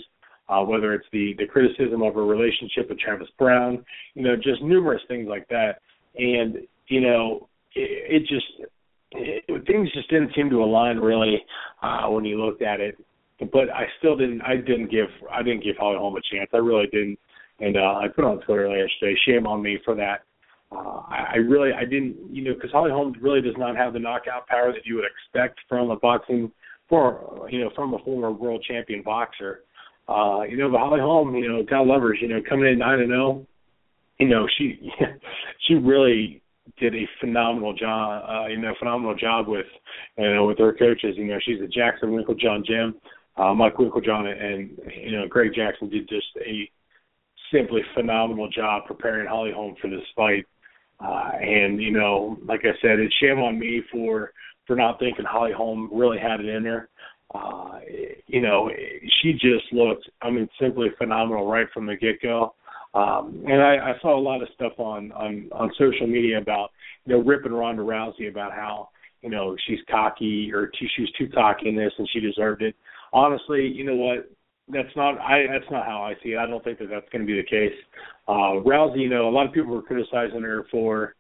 uh, 0.50 0.62
whether 0.62 0.94
it's 0.94 1.08
the 1.12 1.34
the 1.40 1.48
criticism 1.48 2.04
of 2.04 2.14
her 2.14 2.26
relationship 2.26 2.90
with 2.90 3.00
Travis 3.00 3.28
Browne, 3.38 3.84
you 4.14 4.22
know 4.22 4.36
just 4.36 4.62
numerous 4.62 5.02
things 5.08 5.28
like 5.28 5.48
that, 5.50 5.82
and 6.16 6.58
you 6.88 7.02
know 7.02 7.50
it, 7.76 8.22
it 8.22 8.28
just 8.28 8.46
it, 9.12 9.44
things 9.66 9.92
just 9.94 10.10
didn't 10.10 10.32
seem 10.36 10.50
to 10.50 10.64
align 10.64 10.98
really 10.98 11.44
uh, 11.82 12.08
when 12.08 12.26
you 12.26 12.44
looked 12.44 12.62
at 12.62 12.80
it. 12.80 12.98
But 13.40 13.70
I 13.70 13.86
still 14.00 14.18
didn't. 14.18 14.42
I 14.42 14.56
didn't 14.56 14.90
give. 14.90 15.10
I 15.32 15.44
didn't 15.44 15.64
give 15.64 15.78
Holly 15.78 15.98
Holm 15.98 16.16
a 16.16 16.22
chance. 16.36 16.50
I 16.54 16.58
really 16.58 16.88
didn't. 16.88 17.20
And 17.60 17.78
uh, 17.78 18.00
I 18.02 18.08
put 18.14 18.26
on 18.26 18.42
Twitter 18.42 18.68
yesterday. 18.68 19.18
Shame 19.26 19.46
on 19.46 19.62
me 19.62 19.80
for 19.86 19.96
that. 19.96 20.24
Uh, 20.72 21.02
I, 21.08 21.34
I 21.34 21.36
really, 21.38 21.72
I 21.72 21.86
didn't, 21.86 22.18
you 22.30 22.44
know, 22.44 22.54
because 22.54 22.72
Holly 22.72 22.92
Holm 22.92 23.16
really 23.22 23.42
does 23.42 23.56
not 23.58 23.76
have 23.78 23.94
the 23.94 24.00
knockout 24.00 24.48
power 24.48 24.74
that 24.74 24.86
you 24.86 24.96
would 24.96 25.06
expect 25.06 25.60
from 25.70 25.92
a 25.92 25.96
boxing, 25.96 26.52
for 26.90 27.48
you 27.50 27.62
know, 27.62 27.70
from 27.76 27.94
a 27.94 28.00
former 28.00 28.32
world 28.32 28.66
champion 28.68 29.02
boxer. 29.04 29.62
Uh, 30.10 30.42
you 30.50 30.58
know, 30.58 30.70
but 30.70 30.80
Holly 30.80 31.00
Holm, 31.00 31.36
you 31.36 31.48
know, 31.48 31.64
God 31.64 31.88
love 31.88 32.02
her, 32.02 32.14
you 32.16 32.28
know, 32.28 32.42
coming 32.48 32.72
in 32.72 32.80
nine 32.80 33.00
and 33.00 33.10
zero, 33.10 33.46
you 34.20 34.28
know, 34.28 34.48
she 34.58 34.92
she 35.68 35.76
really 35.76 36.42
did 36.80 36.96
a 36.96 37.08
phenomenal 37.20 37.74
job, 37.74 38.24
uh, 38.30 38.48
you 38.48 38.58
know, 38.58 38.74
phenomenal 38.80 39.16
job 39.16 39.48
with, 39.48 39.66
you 40.18 40.34
know, 40.34 40.46
with 40.46 40.58
her 40.60 40.74
coaches. 40.74 41.16
You 41.18 41.26
know, 41.26 41.40
she's 41.44 41.62
a 41.62 41.68
Jackson 41.68 42.10
Winkeljohn 42.10 42.66
gym. 42.66 42.96
Uh, 43.38 43.54
Mike 43.54 43.76
Winkeljohn 43.76 44.28
and, 44.28 44.78
you 44.96 45.12
know, 45.12 45.28
Greg 45.28 45.52
Jackson 45.56 45.90
did 45.90 46.10
just 46.10 46.28
a 46.38 46.70
simply 47.54 47.82
phenomenal 47.94 48.50
job 48.50 48.84
preparing 48.86 49.28
Holly 49.28 49.52
Holm 49.54 49.76
for 49.82 49.90
this 49.90 50.02
fight. 50.16 50.46
Uh, 51.00 51.32
and, 51.40 51.82
you 51.82 51.92
know, 51.92 52.38
like 52.46 52.62
I 52.62 52.74
said, 52.82 53.00
it's 53.00 53.16
shame 53.22 53.40
on 53.40 53.60
me 53.60 53.84
for, 53.92 54.32
for 54.66 54.76
not 54.76 55.00
thinking 55.00 55.26
Holly 55.26 55.54
Holm 55.56 55.90
really 55.94 56.18
had 56.18 56.40
it 56.40 56.48
in 56.48 56.66
her. 56.66 56.90
Uh, 57.34 57.80
you 58.26 58.42
know, 58.42 58.72
she 59.22 59.34
just 59.34 59.72
looked, 59.72 60.10
I 60.22 60.30
mean, 60.32 60.50
simply 60.60 60.88
phenomenal 60.98 61.46
right 61.46 61.68
from 61.74 61.86
the 61.86 61.96
get 61.96 62.22
go. 62.22 62.56
Um, 62.98 63.44
and 63.48 63.62
I, 63.62 63.92
I 63.92 63.94
saw 64.02 64.18
a 64.18 64.20
lot 64.20 64.42
of 64.42 64.48
stuff 64.56 64.74
on, 64.80 65.12
on, 65.12 65.50
on 65.52 65.70
social 65.78 66.08
media 66.08 66.40
about, 66.40 66.70
you 67.06 67.14
know, 67.14 67.24
ripping 67.24 67.52
Ronda 67.52 67.84
Rousey 67.84 68.28
about 68.28 68.54
how, 68.54 68.90
you 69.22 69.30
know, 69.30 69.56
she's 69.68 69.80
cocky 69.90 70.52
or 70.52 70.72
she, 70.80 70.88
she 70.96 71.02
was 71.04 71.12
too 71.18 71.30
cocky 71.32 71.70
in 71.70 71.76
this 71.76 71.92
and 72.00 72.10
she 72.12 72.20
deserved 72.20 72.64
it. 72.64 72.76
Honestly, 73.14 73.68
you 73.68 73.84
know 73.84 73.96
what? 73.96 74.30
That's 74.70 74.96
not 74.96 75.20
I. 75.20 75.46
That's 75.48 75.70
not 75.72 75.86
how 75.86 76.02
I 76.02 76.16
see 76.24 76.30
it. 76.30 76.38
I 76.40 76.48
don't 76.48 76.64
think 76.64 76.80
that 76.80 76.90
that's 76.90 77.08
going 77.12 77.22
to 77.22 77.28
be 77.28 77.40
the 77.40 77.48
case. 77.48 77.78
Uh, 78.28 78.60
Rousey, 78.66 79.02
you 79.02 79.10
know, 79.10 79.30
a 79.30 79.32
lot 79.32 79.46
of 79.46 79.54
people 79.54 79.74
were 79.74 79.82
criticizing 79.82 80.42
her 80.42 80.66
for, 80.72 81.16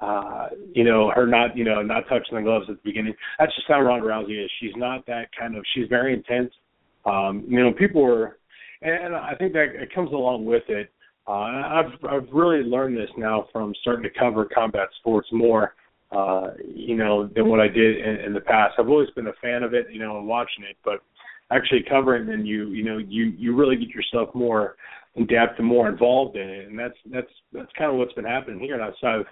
uh, 0.00 0.48
you 0.74 0.82
know, 0.82 1.12
her 1.14 1.26
not, 1.26 1.56
you 1.56 1.64
know, 1.64 1.82
not 1.82 2.08
touching 2.08 2.36
the 2.36 2.42
gloves 2.42 2.66
at 2.68 2.76
the 2.76 2.90
beginning. 2.90 3.14
That's 3.38 3.54
just 3.54 3.68
how 3.68 3.80
Ronda 3.82 4.06
Rousey 4.06 4.42
is. 4.44 4.50
She's 4.60 4.74
not 4.76 5.06
that 5.06 5.28
kind 5.38 5.56
of. 5.56 5.64
She's 5.74 5.88
very 5.88 6.12
intense. 6.14 6.52
Um, 7.04 7.44
you 7.46 7.60
know, 7.62 7.72
people 7.72 8.02
were, 8.02 8.38
and 8.82 9.14
I 9.14 9.34
think 9.38 9.52
that 9.52 9.66
it 9.74 9.94
comes 9.94 10.10
along 10.12 10.44
with 10.44 10.64
it. 10.68 10.90
Uh, 11.28 11.32
I've 11.32 12.04
I've 12.08 12.28
really 12.32 12.62
learned 12.62 12.96
this 12.96 13.10
now 13.18 13.46
from 13.52 13.74
starting 13.82 14.02
to 14.02 14.18
cover 14.18 14.46
combat 14.46 14.88
sports 14.98 15.28
more, 15.30 15.74
uh, 16.10 16.52
you 16.66 16.96
know, 16.96 17.26
than 17.26 17.48
what 17.48 17.60
I 17.60 17.68
did 17.68 17.98
in, 17.98 18.16
in 18.24 18.32
the 18.32 18.40
past. 18.40 18.74
I've 18.78 18.88
always 18.88 19.10
been 19.10 19.26
a 19.26 19.34
fan 19.42 19.62
of 19.62 19.74
it, 19.74 19.88
you 19.92 19.98
know, 19.98 20.16
and 20.16 20.26
watching 20.26 20.64
it, 20.68 20.76
but 20.84 21.02
actually 21.50 21.84
covering, 21.88 22.26
then 22.26 22.46
you 22.46 22.68
you 22.68 22.82
know 22.82 22.96
you 22.96 23.26
you 23.36 23.54
really 23.54 23.76
get 23.76 23.88
yourself 23.88 24.34
more 24.34 24.76
in 25.16 25.26
depth 25.26 25.58
and 25.58 25.66
more 25.66 25.88
involved 25.88 26.36
in 26.36 26.48
it, 26.48 26.68
and 26.68 26.78
that's 26.78 26.96
that's 27.12 27.30
that's 27.52 27.72
kind 27.76 27.90
of 27.90 27.98
what's 27.98 28.14
been 28.14 28.24
happening 28.24 28.58
here. 28.58 28.80
And 28.80 28.94
so 28.98 29.06
I've 29.06 29.26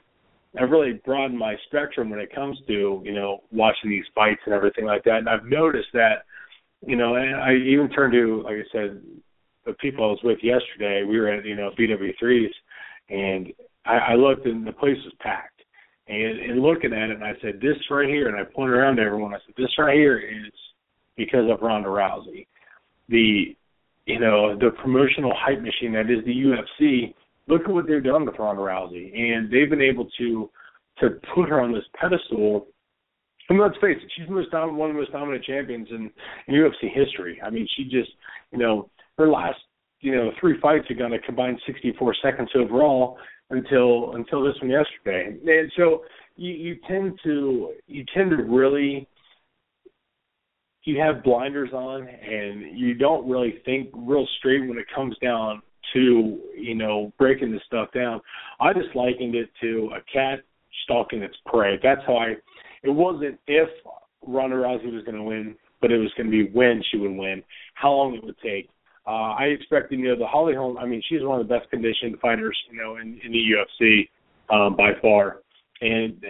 I've 0.60 0.70
really 0.70 1.00
broadened 1.02 1.38
my 1.38 1.54
spectrum 1.66 2.10
when 2.10 2.20
it 2.20 2.34
comes 2.34 2.58
to 2.66 3.00
you 3.04 3.14
know 3.14 3.42
watching 3.52 3.88
these 3.88 4.04
fights 4.14 4.40
and 4.44 4.54
everything 4.54 4.84
like 4.84 5.04
that. 5.04 5.16
And 5.18 5.30
I've 5.30 5.46
noticed 5.46 5.88
that 5.94 6.24
you 6.86 6.96
know, 6.96 7.16
and 7.16 7.36
I 7.36 7.54
even 7.54 7.88
turned 7.88 8.12
to 8.12 8.42
like 8.42 8.56
I 8.56 8.68
said 8.70 9.00
the 9.66 9.74
people 9.74 10.04
I 10.04 10.08
was 10.08 10.20
with 10.22 10.38
yesterday, 10.42 11.04
we 11.04 11.18
were 11.18 11.28
at 11.28 11.44
you 11.44 11.56
know 11.56 11.70
BW3s, 11.78 12.50
and 13.10 13.52
I, 13.84 14.12
I 14.12 14.14
looked 14.14 14.46
and 14.46 14.66
the 14.66 14.72
place 14.72 14.96
was 15.04 15.14
packed. 15.20 15.52
And, 16.08 16.38
and 16.38 16.62
looking 16.62 16.92
at 16.92 17.10
it, 17.10 17.16
and 17.16 17.24
I 17.24 17.32
said, 17.42 17.60
"This 17.60 17.76
right 17.90 18.08
here," 18.08 18.28
and 18.28 18.36
I 18.36 18.44
pointed 18.44 18.76
around 18.76 18.96
to 18.96 19.02
everyone. 19.02 19.34
I 19.34 19.38
said, 19.44 19.54
"This 19.56 19.76
right 19.78 19.96
here 19.96 20.18
is 20.18 20.52
because 21.16 21.50
of 21.50 21.62
Ronda 21.62 21.88
Rousey." 21.88 22.46
The, 23.08 23.56
you 24.06 24.20
know, 24.20 24.56
the 24.56 24.70
promotional 24.82 25.34
hype 25.36 25.60
machine 25.60 25.92
that 25.94 26.08
is 26.10 26.24
the 26.24 26.32
UFC. 26.32 27.12
Look 27.48 27.62
at 27.62 27.70
what 27.74 27.88
they've 27.88 28.02
done 28.02 28.24
with 28.24 28.38
Ronda 28.38 28.62
Rousey, 28.62 29.16
and 29.18 29.50
they've 29.50 29.70
been 29.70 29.82
able 29.82 30.08
to 30.18 30.48
to 31.00 31.10
put 31.34 31.48
her 31.48 31.60
on 31.60 31.72
this 31.72 31.84
pedestal. 32.00 32.68
Mean, 33.50 33.60
let's 33.60 33.76
face 33.76 33.98
it, 34.02 34.10
she's 34.16 34.26
the 34.26 34.34
most 34.34 34.50
dominant, 34.50 34.78
one 34.78 34.90
of 34.90 34.96
the 34.96 35.00
most 35.02 35.12
dominant 35.12 35.44
champions 35.44 35.88
in, 35.90 36.10
in 36.48 36.54
UFC 36.54 36.92
history. 36.92 37.40
I 37.44 37.50
mean, 37.50 37.66
she 37.76 37.84
just, 37.84 38.10
you 38.50 38.58
know, 38.58 38.90
her 39.18 39.28
last 39.28 39.58
you 40.00 40.14
know 40.14 40.30
three 40.40 40.58
fights 40.60 40.90
are 40.90 40.94
going 40.94 41.12
to 41.12 41.20
combine 41.20 41.58
64 41.66 42.14
seconds 42.22 42.50
overall 42.54 43.18
until 43.50 44.14
until 44.14 44.42
this 44.42 44.54
one 44.60 44.70
yesterday, 44.70 45.36
and 45.46 45.72
so 45.76 46.04
you 46.36 46.52
you 46.52 46.76
tend 46.88 47.18
to 47.24 47.72
you 47.86 48.04
tend 48.14 48.30
to 48.30 48.42
really 48.42 49.08
you 50.84 51.00
have 51.00 51.24
blinders 51.24 51.72
on 51.72 52.06
and 52.06 52.78
you 52.78 52.94
don't 52.94 53.28
really 53.28 53.60
think 53.64 53.88
real 53.94 54.26
straight 54.38 54.66
when 54.68 54.78
it 54.78 54.86
comes 54.94 55.16
down 55.18 55.60
to 55.92 56.38
you 56.56 56.74
know 56.74 57.12
breaking 57.18 57.52
this 57.52 57.62
stuff 57.66 57.88
down. 57.92 58.20
I 58.60 58.72
just 58.72 58.94
likened 58.94 59.34
it 59.34 59.50
to 59.60 59.90
a 59.96 60.00
cat 60.12 60.40
stalking 60.84 61.22
its 61.22 61.36
prey. 61.46 61.78
That's 61.82 62.02
how 62.06 62.16
I. 62.16 62.34
It 62.82 62.90
wasn't 62.90 63.38
if 63.46 63.68
Ronda 64.26 64.56
Rousey 64.56 64.92
was 64.92 65.04
going 65.04 65.16
to 65.16 65.22
win, 65.22 65.56
but 65.80 65.90
it 65.90 65.98
was 65.98 66.12
going 66.16 66.30
to 66.30 66.30
be 66.30 66.50
when 66.52 66.82
she 66.90 66.98
would 66.98 67.12
win, 67.12 67.42
how 67.74 67.92
long 67.92 68.14
it 68.14 68.24
would 68.24 68.38
take, 68.38 68.68
uh, 69.06 69.34
I 69.38 69.44
expected, 69.44 70.00
you 70.00 70.08
know, 70.08 70.18
the 70.18 70.26
Holly 70.26 70.54
Holm. 70.54 70.78
I 70.78 70.86
mean, 70.86 71.02
she's 71.08 71.22
one 71.22 71.40
of 71.40 71.46
the 71.46 71.54
best 71.54 71.70
conditioned 71.70 72.18
fighters, 72.20 72.56
you 72.70 72.78
know, 72.78 72.96
in, 72.96 73.20
in 73.24 73.32
the 73.32 73.38
UFC 73.38 74.08
um, 74.50 74.76
by 74.76 74.92
far. 75.00 75.38
And 75.80 76.24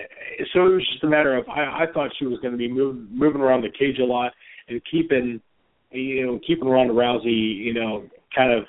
so 0.53 0.67
it 0.67 0.75
was 0.75 0.89
just 0.91 1.05
a 1.05 1.07
matter 1.07 1.37
of 1.37 1.49
I, 1.49 1.85
I 1.85 1.93
thought 1.95 2.11
she 2.19 2.27
was 2.27 2.39
going 2.41 2.53
to 2.53 2.59
be 2.59 2.71
move, 2.71 3.11
moving 3.11 3.41
around 3.41 3.63
the 3.63 3.71
cage 3.79 3.99
a 4.01 4.05
lot 4.05 4.33
and 4.69 4.81
keeping, 4.91 5.41
you 5.93 6.27
know, 6.27 6.41
keeping 6.47 6.69
Ronda 6.69 6.93
Rousey, 6.93 7.57
you 7.57 7.73
know, 7.73 8.05
kind 8.35 8.53
of 8.53 8.65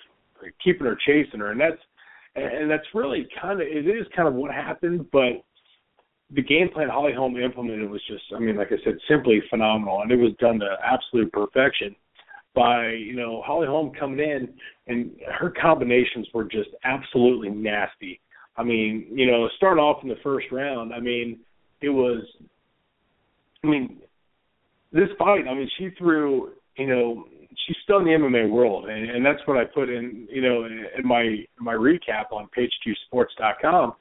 keeping 0.63 0.85
her 0.85 0.97
chasing 1.05 1.39
her, 1.39 1.51
and 1.51 1.59
that's 1.59 1.81
and 2.35 2.69
that's 2.69 2.85
really 2.93 3.27
kind 3.41 3.59
of 3.59 3.67
it 3.67 3.87
is 3.87 4.05
kind 4.15 4.27
of 4.27 4.35
what 4.35 4.51
happened, 4.51 5.07
but 5.11 5.43
the 6.31 6.43
game 6.43 6.69
plan 6.71 6.89
Holly 6.89 7.13
Holm 7.13 7.37
implemented 7.37 7.89
was 7.89 8.01
just, 8.05 8.23
I 8.35 8.39
mean, 8.39 8.57
like 8.57 8.67
I 8.67 8.83
said, 8.83 8.97
simply 9.09 9.41
phenomenal, 9.49 10.01
and 10.01 10.11
it 10.11 10.17
was 10.17 10.33
done 10.39 10.59
to 10.59 10.75
absolute 10.83 11.31
perfection 11.31 11.95
by 12.57 12.89
you 12.89 13.15
know 13.15 13.43
Holly 13.45 13.67
Holm 13.67 13.91
coming 13.97 14.19
in, 14.19 14.49
and 14.87 15.11
her 15.39 15.53
combinations 15.61 16.27
were 16.33 16.43
just 16.43 16.69
absolutely 16.83 17.49
nasty. 17.49 18.19
I 18.57 18.63
mean, 18.63 19.05
you 19.11 19.27
know, 19.27 19.47
start 19.55 19.77
off 19.77 20.01
in 20.01 20.09
the 20.09 20.15
first 20.23 20.47
round, 20.51 20.91
I 20.91 20.99
mean, 20.99 21.39
it 21.81 21.89
was, 21.89 22.23
I 23.63 23.67
mean, 23.67 23.99
this 24.91 25.09
fight. 25.19 25.47
I 25.47 25.53
mean, 25.53 25.69
she 25.77 25.89
threw, 25.95 26.53
you 26.75 26.87
know, 26.87 27.25
she 27.67 27.75
stunned 27.83 28.07
the 28.07 28.11
MMA 28.11 28.49
world, 28.49 28.89
and, 28.89 29.11
and 29.11 29.23
that's 29.23 29.45
what 29.45 29.57
I 29.57 29.65
put 29.65 29.89
in, 29.89 30.27
you 30.31 30.41
know, 30.41 30.65
in 30.65 31.07
my 31.07 31.21
in 31.21 31.61
my 31.61 31.73
recap 31.73 32.31
on 32.31 32.49
page2sports.com. 32.57 33.93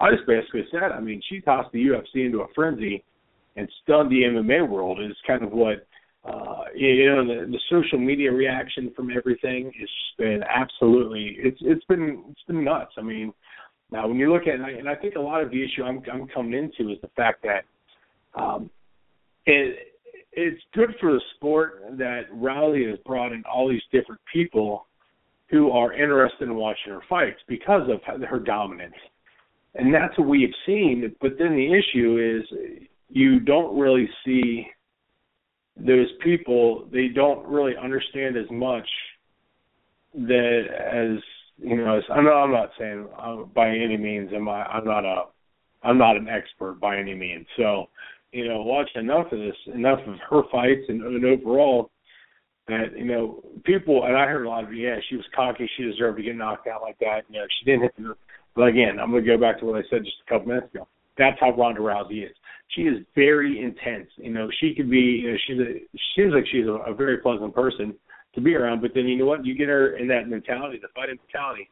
I 0.00 0.10
just 0.10 0.26
basically 0.26 0.66
said, 0.70 0.92
I 0.92 1.00
mean, 1.00 1.22
she 1.30 1.40
tossed 1.40 1.72
the 1.72 1.86
UFC 1.86 2.26
into 2.26 2.40
a 2.40 2.46
frenzy 2.54 3.04
and 3.56 3.68
stunned 3.82 4.10
the 4.10 4.22
MMA 4.22 4.68
world. 4.68 5.00
Is 5.00 5.16
kind 5.26 5.42
of 5.42 5.52
what 5.52 5.86
uh, 6.24 6.64
you 6.74 7.06
know 7.06 7.26
the, 7.26 7.46
the 7.50 7.58
social 7.68 7.98
media 7.98 8.30
reaction 8.30 8.92
from 8.94 9.10
everything 9.10 9.72
has 9.78 9.88
been 10.18 10.42
absolutely 10.48 11.36
it's 11.38 11.58
it's 11.62 11.84
been 11.86 12.24
it's 12.30 12.42
been 12.46 12.62
nuts. 12.64 12.92
I 12.96 13.02
mean, 13.02 13.32
now 13.90 14.06
when 14.06 14.18
you 14.18 14.32
look 14.32 14.46
at 14.46 14.54
and 14.54 14.64
I, 14.64 14.70
and 14.70 14.88
I 14.88 14.94
think 14.94 15.16
a 15.16 15.20
lot 15.20 15.42
of 15.42 15.50
the 15.50 15.62
issue 15.62 15.82
I'm 15.82 16.02
I'm 16.12 16.28
coming 16.28 16.54
into 16.54 16.92
is 16.92 16.98
the 17.02 17.10
fact 17.16 17.44
that 17.44 18.40
um, 18.40 18.70
it 19.46 19.76
it's 20.32 20.62
good 20.74 20.94
for 21.00 21.12
the 21.12 21.20
sport 21.36 21.82
that 21.98 22.22
Riley 22.32 22.86
has 22.88 22.98
brought 23.04 23.32
in 23.32 23.42
all 23.44 23.68
these 23.68 23.82
different 23.90 24.20
people 24.32 24.86
who 25.50 25.70
are 25.70 25.92
interested 25.92 26.44
in 26.44 26.54
watching 26.54 26.92
her 26.92 27.02
fights 27.08 27.38
because 27.46 27.88
of 27.90 28.00
her 28.22 28.38
dominance. 28.38 28.94
And 29.74 29.94
that's 29.94 30.16
what 30.18 30.28
we 30.28 30.42
have 30.42 30.50
seen. 30.64 31.14
But 31.20 31.32
then 31.38 31.54
the 31.54 31.66
issue 31.66 32.40
is 32.40 32.58
you 33.10 33.40
don't 33.40 33.78
really 33.78 34.08
see 34.24 34.66
those 35.76 36.08
people 36.22 36.88
they 36.92 37.08
don't 37.08 37.46
really 37.46 37.74
understand 37.76 38.36
as 38.36 38.50
much 38.50 38.88
that 40.14 40.64
as 40.70 41.22
you 41.58 41.76
know 41.76 41.96
as 41.96 42.04
I'm 42.10 42.24
not 42.24 42.44
I'm 42.44 42.52
not 42.52 42.70
saying 42.78 43.08
uh, 43.18 43.36
by 43.54 43.68
any 43.68 43.96
means 43.96 44.30
am 44.34 44.48
I 44.48 44.64
I'm 44.64 44.84
not 44.84 45.04
a 45.04 45.24
I'm 45.82 45.98
not 45.98 46.16
an 46.16 46.28
expert 46.28 46.78
by 46.80 46.96
any 46.96 47.14
means. 47.14 47.46
So 47.56 47.88
you 48.32 48.48
know 48.48 48.62
watched 48.62 48.96
enough 48.96 49.32
of 49.32 49.38
this 49.38 49.56
enough 49.74 50.00
of 50.06 50.16
her 50.28 50.42
fights 50.50 50.84
and, 50.88 51.02
and 51.02 51.24
overall 51.24 51.90
that 52.68 52.96
you 52.96 53.04
know 53.04 53.42
people 53.64 54.04
and 54.04 54.16
I 54.16 54.26
heard 54.26 54.46
a 54.46 54.48
lot 54.48 54.64
of 54.64 54.74
yeah 54.74 54.96
she 55.08 55.16
was 55.16 55.24
cocky 55.34 55.68
she 55.76 55.84
deserved 55.84 56.18
to 56.18 56.22
get 56.22 56.36
knocked 56.36 56.66
out 56.66 56.82
like 56.82 56.98
that 57.00 57.22
you 57.28 57.38
know 57.38 57.46
she 57.58 57.64
didn't 57.64 57.82
hit 57.82 57.96
the 57.96 58.14
but 58.54 58.68
again 58.68 58.98
I'm 59.00 59.10
going 59.10 59.24
to 59.24 59.36
go 59.36 59.40
back 59.40 59.58
to 59.60 59.66
what 59.66 59.76
I 59.76 59.82
said 59.90 60.04
just 60.04 60.16
a 60.26 60.30
couple 60.30 60.48
minutes 60.48 60.74
ago 60.74 60.86
that's 61.18 61.38
how 61.40 61.52
Ronda 61.52 61.80
Rousey 61.80 62.24
is 62.24 62.36
she 62.74 62.82
is 62.82 63.04
very 63.14 63.62
intense. 63.62 64.08
You 64.16 64.32
know, 64.32 64.48
she 64.60 64.74
could 64.74 64.90
be. 64.90 65.22
You 65.22 65.32
know, 65.32 65.38
she's 65.46 65.58
a. 65.58 65.78
She 65.92 66.22
seems 66.22 66.32
like 66.34 66.44
she's 66.50 66.66
a, 66.66 66.90
a 66.90 66.94
very 66.94 67.18
pleasant 67.18 67.54
person 67.54 67.94
to 68.34 68.40
be 68.40 68.54
around. 68.54 68.80
But 68.80 68.92
then 68.94 69.06
you 69.06 69.16
know 69.16 69.26
what? 69.26 69.44
You 69.44 69.54
get 69.54 69.68
her 69.68 69.96
in 69.96 70.08
that 70.08 70.28
mentality, 70.28 70.78
the 70.80 70.88
fighting 70.94 71.18
mentality. 71.26 71.68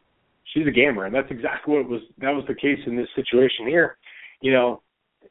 She's 0.54 0.66
a 0.66 0.70
gamer, 0.70 1.06
and 1.06 1.14
that's 1.14 1.30
exactly 1.30 1.74
what 1.74 1.88
was. 1.88 2.02
That 2.18 2.30
was 2.30 2.44
the 2.48 2.54
case 2.54 2.78
in 2.86 2.96
this 2.96 3.08
situation 3.14 3.66
here. 3.66 3.96
You 4.40 4.52
know, 4.52 4.82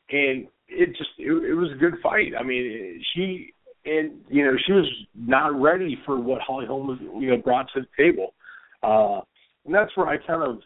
and 0.10 0.48
it 0.68 0.88
just 0.98 1.12
it, 1.18 1.32
it 1.32 1.54
was 1.54 1.72
a 1.72 1.80
good 1.80 1.96
fight. 2.02 2.34
I 2.40 2.44
mean, 2.44 3.04
she 3.14 3.54
and 3.86 4.14
you 4.30 4.46
know 4.46 4.54
she 4.66 4.74
was 4.74 4.90
not 5.16 5.60
ready 5.60 5.98
for 6.06 6.20
what 6.20 6.42
Holly 6.42 6.66
Holm 6.66 6.88
was 6.88 6.98
you 7.02 7.30
know 7.30 7.38
brought 7.38 7.68
to 7.76 7.82
the 7.82 7.88
table, 7.98 8.34
uh, 8.82 9.22
and 9.66 9.74
that's 9.74 9.96
where 9.96 10.08
I 10.08 10.18
kind 10.18 10.44
of 10.44 10.60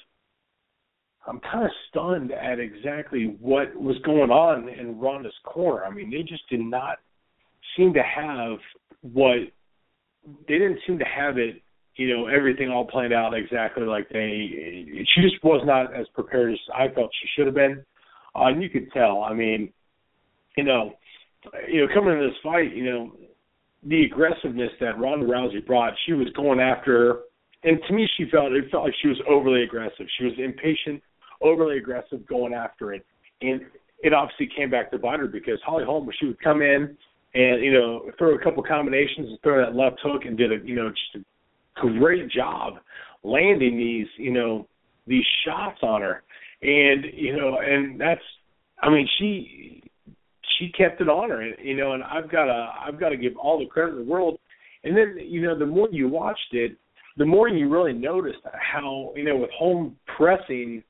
I'm 1.28 1.40
kind 1.40 1.66
of 1.66 1.72
stunned 1.90 2.32
at 2.32 2.60
exactly 2.60 3.38
what 3.40 3.76
was 3.76 3.96
going 4.06 4.30
on 4.30 4.68
in 4.68 5.00
Ronda's 5.00 5.34
corner. 5.46 5.86
I 5.86 5.90
mean, 5.90 6.12
they 6.12 6.22
just 6.22 6.48
did 6.50 6.60
not 6.60 6.98
seem 7.78 7.94
to 7.94 8.04
have 8.04 8.58
what 9.02 9.38
they 10.48 10.58
didn't 10.58 10.80
seem 10.86 11.00
to 11.00 11.06
have 11.06 11.38
it 11.38 11.64
you 11.96 12.16
know 12.16 12.28
everything 12.28 12.70
all 12.70 12.86
planned 12.86 13.14
out 13.14 13.34
exactly 13.34 13.84
like 13.84 14.10
they. 14.10 15.06
She 15.14 15.22
just 15.22 15.44
was 15.44 15.62
not 15.66 15.94
as 15.94 16.08
prepared 16.14 16.54
as 16.54 16.60
I 16.74 16.94
felt 16.94 17.12
she 17.22 17.28
should 17.36 17.46
have 17.46 17.56
been, 17.56 17.84
uh, 18.36 18.46
and 18.46 18.62
you 18.62 18.70
could 18.70 18.92
tell. 18.92 19.24
I 19.24 19.34
mean, 19.34 19.72
you 20.58 20.64
know, 20.64 20.94
you 21.68 21.82
know, 21.82 21.94
coming 21.94 22.14
into 22.14 22.28
this 22.28 22.38
fight, 22.42 22.76
you 22.76 22.86
know, 22.86 23.12
the 23.84 24.04
aggressiveness 24.06 24.72
that 24.80 24.98
Ronda 24.98 25.26
Rousey 25.26 25.66
brought, 25.66 25.94
she 26.06 26.14
was 26.14 26.28
going 26.36 26.60
after, 26.60 27.20
and 27.64 27.80
to 27.88 27.94
me, 27.94 28.08
she 28.18 28.30
felt 28.30 28.54
it 28.54 28.72
felt 28.72 28.86
like 28.86 28.94
she 29.02 29.10
was 29.10 29.22
overly 29.30 29.64
aggressive. 29.64 30.08
She 30.18 30.26
was 30.26 30.34
impatient, 30.38 31.04
overly 31.44 31.78
aggressive, 31.78 32.26
going 32.28 32.54
after 32.54 32.94
it, 32.94 33.06
and 33.42 33.62
it 34.00 34.14
obviously 34.14 34.50
came 34.56 34.70
back 34.70 34.92
to 34.92 34.98
bite 34.98 35.20
her 35.20 35.28
because 35.28 35.60
Holly 35.66 35.86
Holm, 35.86 36.10
she 36.20 36.28
would 36.28 36.42
come 36.42 36.62
in 36.62 36.98
and 37.34 37.64
you 37.64 37.74
know 37.74 38.10
throw 38.18 38.36
a 38.36 38.44
couple 38.44 38.64
combinations 38.64 39.30
and 39.30 39.40
throw 39.42 39.64
that 39.64 39.76
left 39.76 40.00
hook 40.04 40.24
and 40.26 40.38
did 40.38 40.52
a 40.52 40.66
you 40.66 40.76
know 40.76 40.90
just 40.90 41.26
a 41.26 42.00
great 42.00 42.30
job 42.30 42.76
landing 43.24 43.78
these 43.78 44.08
you 44.18 44.32
know 44.32 44.68
these 45.08 45.26
shots 45.46 45.80
on 45.82 46.02
her, 46.02 46.24
and 46.62 47.06
you 47.14 47.36
know 47.36 47.58
and 47.60 48.00
that's 48.00 48.22
I 48.82 48.90
mean 48.90 49.08
she 49.20 49.84
she 50.60 50.72
kept 50.72 51.02
it 51.02 51.10
on 51.10 51.30
her, 51.30 51.46
you 51.62 51.76
know, 51.76 51.94
and 51.94 52.04
I've 52.04 52.30
got 52.30 52.46
to 52.46 52.70
I've 52.86 53.00
got 53.00 53.10
to 53.10 53.18
give 53.18 53.36
all 53.38 53.60
the 53.60 53.66
credit 53.66 53.94
in 53.94 54.06
the 54.06 54.12
world. 54.12 54.40
And 54.84 54.96
then 54.96 55.18
you 55.20 55.42
know, 55.42 55.58
the 55.58 55.66
more 55.66 55.88
you 55.92 56.08
watched 56.08 56.54
it, 56.54 56.78
the 57.18 57.26
more 57.26 57.48
you 57.48 57.70
really 57.70 57.94
noticed 57.94 58.40
how 58.54 59.14
you 59.16 59.24
know 59.24 59.38
with 59.38 59.50
Holm 59.52 59.96
pressing 60.18 60.84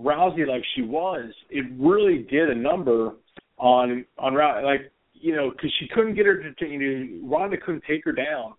Rousey 0.00 0.46
like 0.46 0.62
she 0.74 0.82
was, 0.82 1.32
it 1.50 1.66
really 1.78 2.26
did 2.30 2.50
a 2.50 2.54
number 2.54 3.12
on 3.58 4.04
on 4.18 4.32
Rousey. 4.34 4.64
Like 4.64 4.92
you 5.12 5.34
know, 5.36 5.50
because 5.50 5.72
she 5.78 5.86
couldn't 5.88 6.14
get 6.14 6.26
her 6.26 6.50
to, 6.50 6.66
you 6.66 6.78
know, 6.78 7.28
Ronda 7.28 7.56
couldn't 7.58 7.84
take 7.86 8.04
her 8.04 8.12
down, 8.12 8.54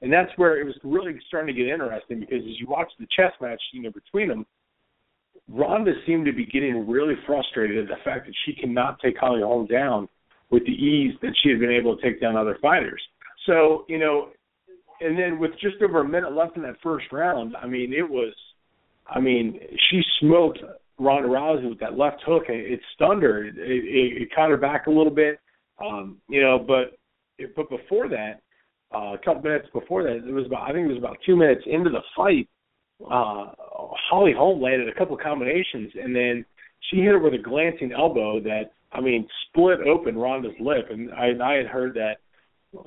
and 0.00 0.12
that's 0.12 0.30
where 0.36 0.60
it 0.60 0.64
was 0.64 0.74
really 0.82 1.18
starting 1.28 1.54
to 1.54 1.60
get 1.62 1.70
interesting 1.70 2.20
because 2.20 2.40
as 2.40 2.58
you 2.58 2.66
watch 2.66 2.90
the 2.98 3.06
chess 3.16 3.32
match, 3.40 3.60
you 3.72 3.82
know, 3.82 3.90
between 3.90 4.28
them, 4.28 4.46
Ronda 5.48 5.92
seemed 6.06 6.26
to 6.26 6.32
be 6.32 6.46
getting 6.46 6.88
really 6.88 7.14
frustrated 7.26 7.78
at 7.78 7.88
the 7.88 8.02
fact 8.04 8.26
that 8.26 8.34
she 8.44 8.54
cannot 8.54 8.98
take 9.00 9.16
Holly 9.18 9.42
Holm 9.42 9.66
down 9.66 10.08
with 10.50 10.64
the 10.64 10.72
ease 10.72 11.14
that 11.22 11.34
she 11.42 11.50
had 11.50 11.60
been 11.60 11.70
able 11.70 11.96
to 11.96 12.02
take 12.02 12.20
down 12.20 12.36
other 12.36 12.58
fighters. 12.62 13.02
So, 13.46 13.84
you 13.88 13.98
know, 13.98 14.30
and 15.00 15.18
then 15.18 15.38
with 15.38 15.52
just 15.60 15.76
over 15.82 16.00
a 16.00 16.08
minute 16.08 16.32
left 16.32 16.56
in 16.56 16.62
that 16.62 16.76
first 16.82 17.06
round, 17.12 17.54
I 17.56 17.66
mean, 17.66 17.92
it 17.92 18.08
was, 18.08 18.32
I 19.08 19.20
mean, 19.20 19.60
she 19.90 20.02
smoked 20.20 20.58
Ronda 20.98 21.28
Rousey 21.28 21.68
with 21.68 21.80
that 21.80 21.98
left 21.98 22.22
hook. 22.24 22.44
and 22.48 22.58
It 22.58 22.80
stunned 22.94 23.22
her. 23.22 23.44
It, 23.44 23.56
it, 23.56 24.22
it 24.22 24.34
caught 24.34 24.50
her 24.50 24.56
back 24.56 24.86
a 24.86 24.90
little 24.90 25.12
bit, 25.12 25.38
um, 25.84 26.18
you 26.28 26.42
know. 26.42 26.58
But 26.58 26.98
but 27.54 27.68
before 27.68 28.08
that, 28.08 28.40
uh, 28.94 29.14
a 29.14 29.18
couple 29.24 29.42
minutes 29.42 29.68
before 29.72 30.02
that, 30.04 30.26
it 30.26 30.32
was 30.32 30.46
about 30.46 30.68
I 30.68 30.72
think 30.72 30.86
it 30.86 30.92
was 30.92 30.98
about 30.98 31.18
two 31.26 31.36
minutes 31.36 31.62
into 31.66 31.90
the 31.90 32.02
fight 32.16 32.48
uh, 33.04 33.52
Holly 34.08 34.32
Holm 34.36 34.60
landed 34.60 34.88
a 34.88 34.94
couple 34.94 35.16
of 35.16 35.22
combinations, 35.22 35.92
and 35.94 36.14
then 36.14 36.44
she 36.90 36.98
hit 36.98 37.06
her 37.12 37.18
with 37.18 37.34
a 37.34 37.38
glancing 37.38 37.92
elbow 37.92 38.40
that 38.40 38.72
I 38.92 39.00
mean 39.00 39.28
split 39.48 39.80
open 39.86 40.16
Ronda's 40.16 40.54
lip, 40.60 40.86
and 40.90 41.12
I, 41.12 41.32
I 41.42 41.54
had 41.56 41.66
heard 41.66 41.94
that 41.94 42.16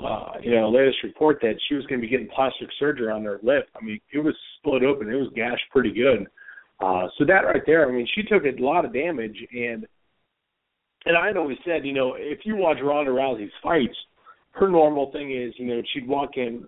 uh, 0.04 0.34
you 0.42 0.56
know 0.56 0.70
latest 0.70 0.98
report 1.04 1.40
that 1.42 1.56
she 1.68 1.76
was 1.76 1.86
going 1.86 2.02
to 2.02 2.06
be 2.06 2.10
getting 2.10 2.30
plastic 2.34 2.70
surgery 2.80 3.12
on 3.12 3.24
her 3.24 3.40
lip. 3.44 3.70
I 3.80 3.84
mean 3.84 4.00
it 4.14 4.20
was 4.20 4.36
split 4.58 4.84
open, 4.84 5.10
it 5.10 5.16
was 5.16 5.32
gashed 5.36 5.64
pretty 5.72 5.92
good. 5.92 6.28
Uh, 6.82 7.08
so 7.18 7.26
that 7.26 7.46
right 7.46 7.64
there, 7.66 7.88
I 7.88 7.92
mean 7.92 8.08
she 8.16 8.24
took 8.24 8.44
a 8.46 8.62
lot 8.62 8.86
of 8.86 8.94
damage, 8.94 9.38
and 9.52 9.86
and 11.06 11.18
I 11.18 11.28
had 11.28 11.38
always 11.38 11.58
said, 11.66 11.86
you 11.86 11.94
know, 11.94 12.16
if 12.18 12.40
you 12.44 12.56
watch 12.56 12.78
Ronda 12.82 13.12
Rousey's 13.12 13.52
fights, 13.64 13.96
her 14.52 14.70
normal 14.70 15.12
thing 15.12 15.32
is, 15.32 15.54
you 15.58 15.66
know, 15.68 15.82
she'd 15.94 16.08
walk 16.08 16.32
in 16.36 16.66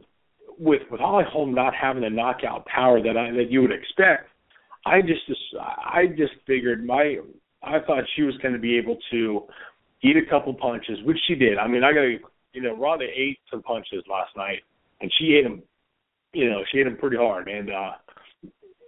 with 0.60 0.82
with 0.90 1.00
Holly 1.00 1.26
Holm 1.30 1.54
not 1.54 1.74
having 1.76 2.04
the 2.04 2.10
knockout 2.10 2.66
power 2.66 3.02
that 3.02 3.18
I 3.18 3.32
that 3.32 3.48
you 3.50 3.62
would 3.62 3.72
expect, 3.72 4.30
I 4.86 5.02
just 5.02 5.22
I 5.60 6.08
just 6.18 6.34
figured 6.48 6.86
my 6.86 7.18
I 7.64 7.80
thought 7.86 8.04
she 8.16 8.24
was 8.24 8.36
going 8.38 8.54
to 8.54 8.60
be 8.60 8.78
able 8.78 8.98
to 9.12 9.44
eat 10.04 10.18
a 10.18 10.30
couple 10.30 10.54
punches, 10.54 10.98
which 11.04 11.18
she 11.28 11.36
did. 11.36 11.58
I 11.58 11.68
mean, 11.68 11.84
I 11.84 11.94
got 11.94 12.02
to 12.02 12.18
you 12.54 12.62
know 12.62 12.76
Ronda 12.76 13.06
ate 13.06 13.40
some 13.50 13.62
punches 13.64 14.04
last 14.10 14.36
night, 14.36 14.62
and 15.02 15.12
she 15.18 15.36
ate 15.36 15.44
them. 15.44 15.64
You 16.34 16.50
know, 16.50 16.62
she 16.72 16.80
ate 16.80 16.86
them 16.86 16.98
pretty 16.98 17.18
hard, 17.18 17.48
and 17.48 17.70
uh, 17.70 17.92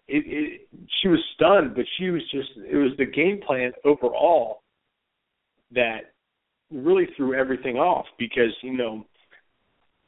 it, 0.07 0.23
it 0.25 0.61
she 1.01 1.07
was 1.07 1.19
stunned, 1.35 1.75
but 1.75 1.85
she 1.97 2.09
was 2.09 2.21
just 2.31 2.49
it 2.57 2.75
was 2.75 2.91
the 2.97 3.05
game 3.05 3.39
plan 3.45 3.71
overall 3.85 4.63
that 5.71 6.13
really 6.71 7.07
threw 7.15 7.33
everything 7.33 7.77
off 7.77 8.05
because 8.17 8.51
you 8.61 8.75
know 8.75 9.05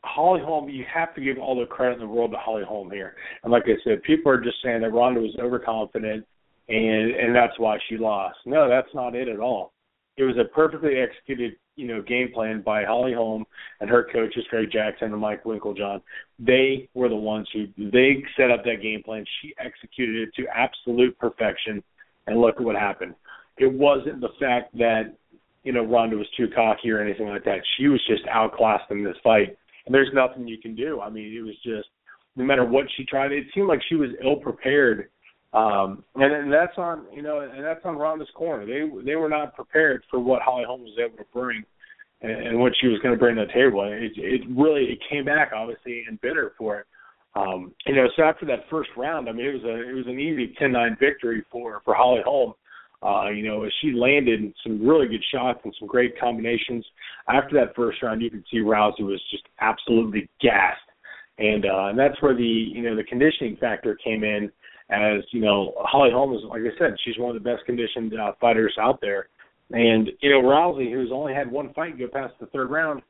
Holly 0.03 0.41
Holm, 0.43 0.69
you 0.69 0.85
have 0.93 1.15
to 1.15 1.21
give 1.21 1.37
all 1.37 1.59
the 1.59 1.65
credit 1.65 1.95
in 1.95 1.99
the 2.01 2.07
world 2.07 2.31
to 2.31 2.37
Holly 2.37 2.63
Holm 2.63 2.91
here. 2.91 3.15
And 3.43 3.51
like 3.51 3.63
I 3.65 3.75
said, 3.83 4.03
people 4.03 4.31
are 4.31 4.39
just 4.39 4.57
saying 4.63 4.81
that 4.81 4.93
Ronda 4.93 5.19
was 5.19 5.35
overconfident 5.41 6.25
and 6.67 7.11
and 7.11 7.35
that's 7.35 7.57
why 7.59 7.77
she 7.89 7.97
lost. 7.97 8.37
No, 8.45 8.67
that's 8.69 8.93
not 8.93 9.15
it 9.15 9.27
at 9.27 9.39
all. 9.39 9.73
It 10.17 10.23
was 10.23 10.37
a 10.37 10.45
perfectly 10.45 10.95
executed, 10.97 11.57
you 11.75 11.87
know, 11.87 12.01
game 12.01 12.31
plan 12.33 12.61
by 12.61 12.85
Holly 12.85 13.13
Holm 13.13 13.45
and 13.81 13.89
her 13.89 14.07
coaches 14.11 14.45
Greg 14.49 14.71
Jackson 14.71 15.11
and 15.11 15.21
Mike 15.21 15.43
Winkeljohn. 15.43 16.01
They 16.39 16.87
were 16.93 17.09
the 17.09 17.15
ones 17.15 17.49
who 17.53 17.67
they 17.77 18.23
set 18.37 18.51
up 18.51 18.63
that 18.63 18.81
game 18.81 19.03
plan. 19.03 19.25
She 19.41 19.53
executed 19.59 20.27
it 20.27 20.35
to 20.35 20.47
absolute 20.55 21.17
perfection, 21.19 21.83
and 22.27 22.39
look 22.39 22.55
at 22.57 22.63
what 22.63 22.75
happened. 22.75 23.15
It 23.57 23.71
wasn't 23.71 24.21
the 24.21 24.33
fact 24.39 24.77
that 24.77 25.13
you 25.63 25.73
know 25.73 25.83
Ronda 25.83 26.15
was 26.15 26.27
too 26.37 26.47
cocky 26.55 26.91
or 26.91 27.01
anything 27.01 27.27
like 27.27 27.43
that. 27.43 27.59
She 27.77 27.87
was 27.87 28.01
just 28.07 28.23
outclassed 28.27 28.89
in 28.91 29.03
this 29.03 29.17
fight 29.23 29.57
and 29.85 29.93
there's 29.93 30.09
nothing 30.13 30.47
you 30.47 30.57
can 30.57 30.75
do. 30.75 31.01
I 31.01 31.09
mean, 31.09 31.35
it 31.35 31.41
was 31.41 31.55
just 31.63 31.87
no 32.35 32.43
matter 32.43 32.65
what 32.65 32.85
she 32.97 33.05
tried, 33.05 33.31
it 33.31 33.45
seemed 33.53 33.67
like 33.67 33.81
she 33.87 33.95
was 33.95 34.09
ill 34.23 34.37
prepared. 34.37 35.09
Um, 35.55 36.03
and, 36.15 36.33
and 36.33 36.53
that's 36.53 36.77
on 36.77 37.05
you 37.13 37.21
know, 37.21 37.39
and 37.39 37.63
that's 37.63 37.79
on 37.85 37.95
Ronda's 37.95 38.27
corner. 38.35 38.65
They 38.65 38.89
they 39.05 39.15
were 39.15 39.29
not 39.29 39.55
prepared 39.55 40.03
for 40.11 40.19
what 40.19 40.41
Holly 40.41 40.65
Holm 40.67 40.81
was 40.81 40.97
able 40.99 41.17
to 41.17 41.25
bring, 41.33 41.63
and, 42.21 42.31
and 42.31 42.59
what 42.59 42.73
she 42.81 42.87
was 42.87 42.99
going 42.99 43.13
to 43.13 43.19
bring 43.19 43.37
to 43.37 43.45
the 43.45 43.53
table. 43.53 43.83
It, 43.85 44.11
it 44.17 44.41
really 44.49 44.83
it 44.83 44.99
came 45.09 45.23
back 45.23 45.51
obviously 45.55 46.03
and 46.09 46.19
bitter 46.19 46.53
for 46.57 46.79
it. 46.79 46.85
Um, 47.35 47.73
you 47.85 47.95
know, 47.95 48.07
so 48.17 48.23
after 48.23 48.45
that 48.47 48.65
first 48.69 48.89
round, 48.97 49.29
I 49.29 49.31
mean, 49.31 49.45
it 49.45 49.53
was 49.53 49.63
a 49.63 49.89
it 49.89 49.93
was 49.93 50.07
an 50.07 50.19
easy 50.19 50.53
10-9 50.61 50.99
victory 50.99 51.43
for 51.49 51.81
for 51.85 51.93
Holly 51.93 52.21
Holm. 52.25 52.53
Uh, 53.01 53.29
you 53.29 53.47
know, 53.47 53.65
she 53.81 53.93
landed 53.93 54.53
some 54.61 54.85
really 54.85 55.07
good 55.07 55.23
shots 55.33 55.59
and 55.63 55.73
some 55.79 55.87
great 55.87 56.19
combinations. 56.19 56.85
After 57.29 57.55
that 57.55 57.75
first 57.75 58.01
round, 58.01 58.21
you 58.21 58.29
could 58.29 58.43
see 58.51 58.57
Rousey 58.57 59.01
was 59.01 59.21
just 59.31 59.43
absolutely 59.61 60.29
gassed, 60.41 60.79
and 61.37 61.65
uh, 61.65 61.85
and 61.87 61.99
that's 61.99 62.21
where 62.21 62.35
the 62.35 62.43
you 62.43 62.81
know 62.81 62.95
the 62.95 63.03
conditioning 63.03 63.55
factor 63.57 63.97
came 64.03 64.25
in. 64.25 64.51
As 64.89 65.23
you 65.31 65.41
know, 65.41 65.73
Holly 65.79 66.11
Holm 66.11 66.33
is 66.33 66.41
like 66.47 66.61
I 66.61 66.77
said, 66.77 66.95
she's 67.03 67.17
one 67.17 67.35
of 67.35 67.41
the 67.41 67.49
best 67.49 67.65
conditioned 67.65 68.13
uh, 68.19 68.33
fighters 68.39 68.75
out 68.79 68.99
there, 69.01 69.29
and 69.71 70.09
you 70.21 70.29
know 70.29 70.41
Rousey, 70.41 70.91
who's 70.91 71.11
only 71.11 71.33
had 71.33 71.51
one 71.51 71.73
fight 71.73 71.97
go 71.97 72.07
past 72.07 72.33
the 72.39 72.45
third 72.47 72.69
round, 72.69 73.01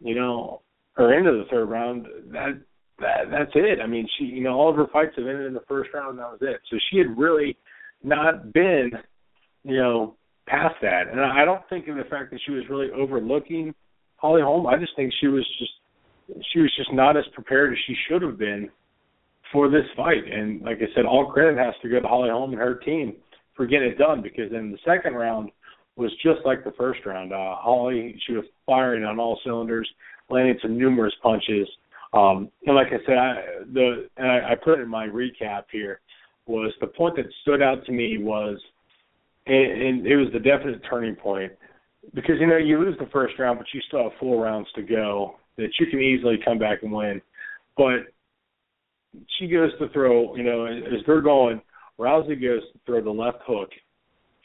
you 0.00 0.16
know, 0.16 0.62
or 0.98 1.14
into 1.14 1.30
the 1.30 1.44
third 1.50 1.66
round, 1.66 2.06
that 2.32 2.60
that 2.98 3.30
that's 3.30 3.52
it. 3.54 3.78
I 3.80 3.86
mean, 3.86 4.08
she 4.18 4.24
you 4.24 4.42
know 4.42 4.54
all 4.54 4.70
of 4.70 4.76
her 4.76 4.88
fights 4.92 5.12
have 5.16 5.26
ended 5.26 5.46
in 5.46 5.54
the 5.54 5.62
first 5.68 5.90
round. 5.94 6.10
And 6.10 6.18
that 6.18 6.32
was 6.32 6.40
it. 6.42 6.60
So 6.68 6.76
she 6.90 6.98
had 6.98 7.16
really 7.16 7.56
not 8.02 8.52
been 8.52 8.90
you 9.64 9.76
know, 9.76 10.16
past 10.46 10.76
that. 10.82 11.08
And 11.10 11.20
I 11.20 11.44
don't 11.44 11.62
think 11.68 11.88
in 11.88 11.96
the 11.96 12.04
fact 12.04 12.30
that 12.30 12.40
she 12.44 12.52
was 12.52 12.64
really 12.68 12.90
overlooking 12.90 13.74
Holly 14.16 14.42
Holm. 14.42 14.66
I 14.66 14.78
just 14.78 14.92
think 14.96 15.12
she 15.20 15.28
was 15.28 15.46
just 15.58 15.72
she 16.52 16.60
was 16.60 16.72
just 16.76 16.92
not 16.92 17.16
as 17.16 17.24
prepared 17.34 17.72
as 17.72 17.78
she 17.86 17.94
should 18.08 18.22
have 18.22 18.38
been 18.38 18.68
for 19.52 19.68
this 19.68 19.86
fight. 19.96 20.24
And 20.30 20.62
like 20.62 20.78
I 20.78 20.94
said, 20.94 21.04
all 21.04 21.30
credit 21.30 21.58
has 21.58 21.74
to 21.82 21.88
go 21.88 22.00
to 22.00 22.06
Holly 22.08 22.30
Holm 22.30 22.52
and 22.52 22.60
her 22.60 22.76
team 22.76 23.16
for 23.56 23.66
getting 23.66 23.88
it 23.88 23.98
done 23.98 24.22
because 24.22 24.50
then 24.50 24.70
the 24.70 24.78
second 24.84 25.14
round 25.14 25.50
was 25.96 26.10
just 26.22 26.40
like 26.44 26.64
the 26.64 26.72
first 26.72 27.00
round. 27.04 27.32
Uh 27.32 27.56
Holly 27.56 28.20
she 28.26 28.32
was 28.32 28.44
firing 28.66 29.04
on 29.04 29.18
all 29.18 29.40
cylinders, 29.44 29.88
landing 30.28 30.58
some 30.62 30.78
numerous 30.78 31.14
punches. 31.22 31.68
Um 32.12 32.50
and 32.66 32.76
like 32.76 32.88
I 32.88 33.04
said, 33.06 33.18
I 33.18 33.34
the 33.72 34.08
and 34.16 34.30
I, 34.30 34.52
I 34.52 34.54
put 34.62 34.80
in 34.80 34.88
my 34.88 35.06
recap 35.06 35.64
here 35.70 36.00
was 36.46 36.72
the 36.80 36.86
point 36.86 37.16
that 37.16 37.26
stood 37.42 37.62
out 37.62 37.84
to 37.86 37.92
me 37.92 38.18
was 38.18 38.58
and, 39.46 39.82
and 39.82 40.06
it 40.06 40.16
was 40.16 40.28
the 40.32 40.38
definite 40.38 40.80
turning 40.88 41.16
point 41.16 41.52
because 42.14 42.36
you 42.40 42.46
know 42.46 42.56
you 42.56 42.78
lose 42.78 42.96
the 42.98 43.08
first 43.12 43.34
round, 43.38 43.58
but 43.58 43.66
you 43.74 43.80
still 43.88 44.04
have 44.04 44.12
four 44.18 44.42
rounds 44.44 44.68
to 44.74 44.82
go 44.82 45.36
that 45.56 45.70
you 45.78 45.86
can 45.86 46.00
easily 46.00 46.38
come 46.44 46.58
back 46.58 46.82
and 46.82 46.92
win. 46.92 47.20
But 47.76 48.12
she 49.38 49.48
goes 49.48 49.70
to 49.78 49.88
throw, 49.90 50.36
you 50.36 50.42
know, 50.42 50.66
as 50.66 51.04
they're 51.06 51.20
going, 51.20 51.60
Rousey 51.98 52.40
goes 52.40 52.62
to 52.72 52.78
throw 52.86 53.02
the 53.02 53.10
left 53.10 53.38
hook, 53.46 53.70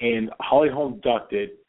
and 0.01 0.30
Holly 0.39 0.69
Holm 0.69 0.99
ducked 1.04 1.34
it, 1.34 1.60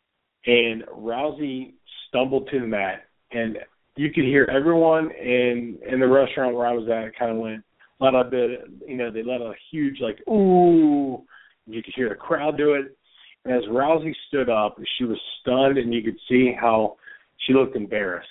and 0.46 0.84
Rousey 0.84 1.74
stumbled 2.08 2.48
to 2.50 2.60
the 2.60 2.66
mat, 2.66 3.04
and 3.32 3.58
you 3.96 4.10
could 4.12 4.24
hear 4.24 4.48
everyone 4.52 5.10
in 5.12 5.78
in 5.90 6.00
the 6.00 6.08
restaurant 6.08 6.54
where 6.54 6.66
I 6.66 6.72
was 6.72 6.88
at 6.88 7.18
kind 7.18 7.32
of 7.32 7.38
went 7.38 7.62
let 7.98 8.14
a 8.14 8.24
bit, 8.24 8.60
you 8.86 8.96
know, 8.96 9.10
they 9.10 9.22
let 9.22 9.40
a 9.40 9.52
huge 9.70 10.00
like 10.00 10.18
ooh. 10.28 11.24
You 11.68 11.82
could 11.82 11.94
hear 11.96 12.08
the 12.08 12.14
crowd 12.14 12.56
do 12.56 12.74
it, 12.74 12.96
And 13.44 13.52
as 13.52 13.68
Rousey 13.68 14.14
stood 14.28 14.48
up, 14.48 14.78
she 14.96 15.04
was 15.04 15.18
stunned, 15.40 15.78
and 15.78 15.92
you 15.92 16.00
could 16.02 16.16
see 16.28 16.52
how 16.58 16.96
she 17.38 17.52
looked 17.52 17.74
embarrassed. 17.74 18.28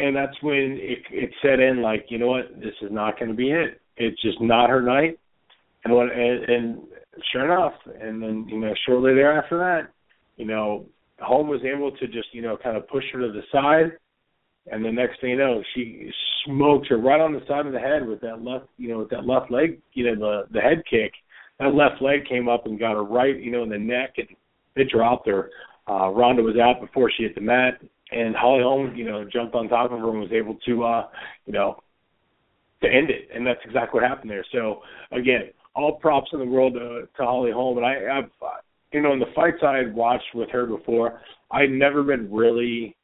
And 0.00 0.14
that's 0.14 0.36
when 0.42 0.78
it 0.80 0.98
it 1.10 1.30
set 1.42 1.60
in 1.60 1.82
like 1.82 2.06
you 2.08 2.18
know 2.18 2.28
what 2.28 2.60
this 2.60 2.74
is 2.82 2.90
not 2.90 3.18
going 3.18 3.30
to 3.30 3.36
be 3.36 3.50
it. 3.50 3.80
It's 3.96 4.20
just 4.22 4.40
not 4.40 4.70
her 4.70 4.80
night. 4.82 5.18
And 5.84 5.94
what 5.94 6.12
and, 6.12 6.44
and 6.44 6.78
sure 7.32 7.44
enough, 7.44 7.74
and 8.00 8.22
then 8.22 8.46
you 8.48 8.58
know 8.58 8.74
shortly 8.86 9.14
thereafter 9.14 9.58
that, 9.58 9.92
you 10.36 10.46
know, 10.46 10.86
Holm 11.20 11.48
was 11.48 11.60
able 11.64 11.90
to 11.92 12.06
just 12.06 12.28
you 12.32 12.42
know 12.42 12.56
kind 12.62 12.76
of 12.76 12.88
push 12.88 13.04
her 13.12 13.20
to 13.20 13.32
the 13.32 13.42
side, 13.52 13.92
and 14.70 14.84
the 14.84 14.92
next 14.92 15.20
thing 15.20 15.30
you 15.30 15.38
know, 15.38 15.62
she 15.74 16.10
smoked 16.44 16.88
her 16.88 16.98
right 16.98 17.20
on 17.20 17.32
the 17.32 17.40
side 17.48 17.66
of 17.66 17.72
the 17.72 17.78
head 17.78 18.06
with 18.06 18.20
that 18.20 18.42
left 18.42 18.66
you 18.76 18.88
know 18.88 18.98
with 18.98 19.10
that 19.10 19.26
left 19.26 19.50
leg 19.50 19.80
you 19.92 20.04
know 20.04 20.14
the 20.14 20.52
the 20.52 20.60
head 20.60 20.82
kick. 20.88 21.12
That 21.58 21.74
left 21.74 22.00
leg 22.00 22.24
came 22.28 22.48
up 22.48 22.66
and 22.66 22.78
got 22.78 22.92
her 22.92 23.04
right 23.04 23.38
you 23.38 23.50
know 23.50 23.64
in 23.64 23.70
the 23.70 23.78
neck 23.78 24.14
and 24.18 24.28
it 24.76 24.90
dropped 24.90 25.26
her. 25.26 25.50
Uh, 25.88 26.10
Ronda 26.10 26.42
was 26.42 26.56
out 26.56 26.80
before 26.80 27.10
she 27.10 27.24
hit 27.24 27.34
the 27.34 27.40
mat, 27.40 27.80
and 28.10 28.34
Holly 28.34 28.62
Holm, 28.62 28.94
you 28.94 29.04
know, 29.04 29.24
jumped 29.24 29.54
on 29.54 29.68
top 29.68 29.92
of 29.92 29.98
her 29.98 30.10
and 30.10 30.20
was 30.20 30.32
able 30.32 30.56
to, 30.66 30.84
uh, 30.84 31.08
you 31.46 31.52
know, 31.52 31.82
to 32.82 32.88
end 32.88 33.10
it, 33.10 33.28
and 33.34 33.46
that's 33.46 33.60
exactly 33.64 34.00
what 34.00 34.08
happened 34.08 34.30
there. 34.30 34.44
So 34.52 34.82
again, 35.10 35.50
all 35.74 35.98
props 35.98 36.30
in 36.32 36.38
the 36.38 36.44
world 36.44 36.74
to, 36.74 37.08
to 37.16 37.22
Holly 37.24 37.50
Holm, 37.52 37.78
and 37.78 37.86
I, 37.86 38.18
I've, 38.18 38.30
you 38.92 39.02
know, 39.02 39.12
in 39.12 39.18
the 39.18 39.26
fights 39.34 39.58
I 39.62 39.76
had 39.76 39.94
watched 39.94 40.34
with 40.34 40.48
her 40.50 40.64
before, 40.66 41.20
I'd 41.50 41.70
never 41.70 42.02
been 42.02 42.32
really, 42.32 42.96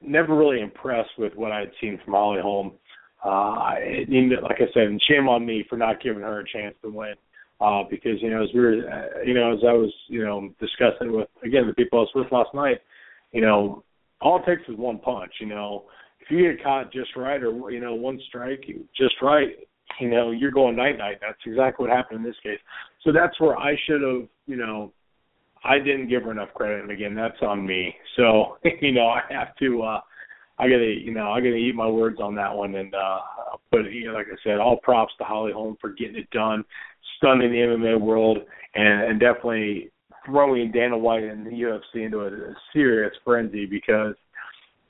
never 0.00 0.36
really 0.36 0.60
impressed 0.60 1.10
with 1.18 1.34
what 1.34 1.52
I 1.52 1.60
had 1.60 1.72
seen 1.80 1.98
from 2.04 2.14
Holly 2.14 2.40
Holm. 2.42 2.72
Uh, 3.24 3.28
I, 3.28 4.04
like 4.42 4.60
I 4.60 4.72
said, 4.72 4.98
shame 5.08 5.28
on 5.28 5.44
me 5.44 5.64
for 5.68 5.76
not 5.76 6.02
giving 6.02 6.22
her 6.22 6.40
a 6.40 6.48
chance 6.48 6.74
to 6.82 6.90
win 6.90 7.14
uh, 7.60 7.82
because 7.90 8.20
you 8.22 8.30
know 8.30 8.42
as 8.42 8.48
we 8.54 8.60
were, 8.60 8.78
uh, 8.90 9.22
you 9.24 9.34
know, 9.34 9.52
as 9.52 9.60
I 9.66 9.72
was, 9.72 9.92
you 10.08 10.24
know, 10.24 10.50
discussing 10.58 11.12
with 11.12 11.28
again 11.44 11.66
the 11.66 11.74
people 11.74 11.98
I 11.98 12.02
was 12.02 12.10
with 12.14 12.32
last 12.32 12.54
night, 12.54 12.78
you 13.32 13.40
know, 13.40 13.84
all 14.20 14.38
it 14.38 14.46
takes 14.46 14.68
is 14.68 14.76
one 14.76 14.98
punch. 14.98 15.32
You 15.40 15.46
know, 15.46 15.84
if 16.20 16.30
you 16.30 16.50
get 16.50 16.62
caught 16.62 16.92
just 16.92 17.16
right, 17.16 17.42
or 17.42 17.70
you 17.70 17.80
know, 17.80 17.94
one 17.94 18.20
strike 18.28 18.64
just 18.96 19.14
right, 19.22 19.48
you 20.00 20.10
know, 20.10 20.30
you're 20.30 20.50
going 20.50 20.76
night 20.76 20.98
night. 20.98 21.18
That's 21.20 21.38
exactly 21.46 21.86
what 21.86 21.96
happened 21.96 22.20
in 22.20 22.24
this 22.24 22.40
case. 22.42 22.58
So 23.04 23.12
that's 23.12 23.38
where 23.40 23.56
I 23.56 23.74
should 23.86 24.02
have, 24.02 24.28
you 24.46 24.56
know, 24.56 24.92
I 25.64 25.78
didn't 25.78 26.08
give 26.08 26.24
her 26.24 26.30
enough 26.30 26.54
credit, 26.54 26.82
and 26.82 26.90
again, 26.90 27.14
that's 27.14 27.40
on 27.42 27.66
me. 27.66 27.94
So 28.16 28.58
you 28.80 28.92
know, 28.92 29.08
I 29.08 29.22
have 29.30 29.56
to. 29.56 29.82
uh 29.82 30.00
I 30.58 30.64
gotta, 30.64 30.94
you 31.02 31.14
know, 31.14 31.32
I 31.32 31.40
gotta 31.40 31.54
eat 31.54 31.74
my 31.74 31.88
words 31.88 32.20
on 32.20 32.34
that 32.34 32.54
one, 32.54 32.74
and 32.74 32.94
uh, 32.94 33.20
but 33.70 33.90
you 33.90 34.08
know, 34.08 34.12
like 34.12 34.26
I 34.26 34.36
said, 34.44 34.58
all 34.58 34.76
props 34.82 35.14
to 35.16 35.24
Holly 35.24 35.52
Holm 35.52 35.78
for 35.80 35.88
getting 35.88 36.16
it 36.16 36.28
done 36.32 36.64
stunning 37.16 37.50
the 37.50 37.58
MMA 37.58 38.00
world 38.00 38.38
and, 38.74 39.02
and 39.02 39.20
definitely 39.20 39.90
throwing 40.26 40.70
Dana 40.72 40.96
White 40.96 41.24
and 41.24 41.46
the 41.46 41.50
UFC 41.50 42.04
into 42.04 42.20
a, 42.20 42.26
a 42.26 42.54
serious 42.72 43.12
frenzy 43.24 43.66
because 43.66 44.14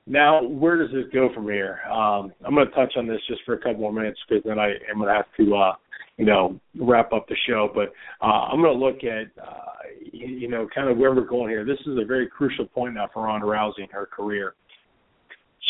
now 0.07 0.43
where 0.43 0.77
does 0.77 0.93
this 0.93 1.13
go 1.13 1.29
from 1.35 1.45
here? 1.45 1.81
Um, 1.91 2.33
I'm 2.45 2.55
going 2.55 2.67
to 2.67 2.75
touch 2.75 2.95
on 2.97 3.07
this 3.07 3.21
just 3.29 3.43
for 3.45 3.55
a 3.55 3.59
couple 3.59 3.79
more 3.79 3.93
minutes 3.93 4.19
because 4.29 4.43
then 4.45 4.59
I 4.59 4.71
am 4.91 4.97
going 4.97 5.09
to 5.09 5.15
have 5.15 5.27
to, 5.39 5.55
uh, 5.55 5.73
you 6.17 6.25
know, 6.25 6.59
wrap 6.79 7.13
up 7.13 7.29
the 7.29 7.37
show. 7.49 7.71
But 7.73 7.93
uh, 8.21 8.49
I'm 8.51 8.61
going 8.61 8.79
to 8.79 8.85
look 8.85 9.05
at, 9.05 9.31
uh, 9.43 9.71
you 10.13 10.49
know, 10.49 10.67
kind 10.75 10.89
of 10.89 10.99
where 10.99 11.15
we're 11.15 11.27
going 11.27 11.51
here. 11.51 11.65
This 11.65 11.79
is 11.87 11.99
a 12.01 12.05
very 12.05 12.29
crucial 12.29 12.67
point 12.67 12.95
now 12.95 13.09
for 13.13 13.25
Ronda 13.25 13.47
Rousey 13.47 13.85
in 13.85 13.89
her 13.93 14.07
career. 14.07 14.55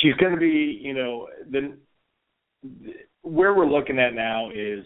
She's 0.00 0.14
going 0.14 0.32
to 0.32 0.40
be, 0.40 0.80
you 0.82 0.94
know, 0.94 1.28
the 1.50 1.76
where 3.22 3.54
we're 3.54 3.66
looking 3.66 3.98
at 3.98 4.14
now 4.14 4.50
is 4.50 4.84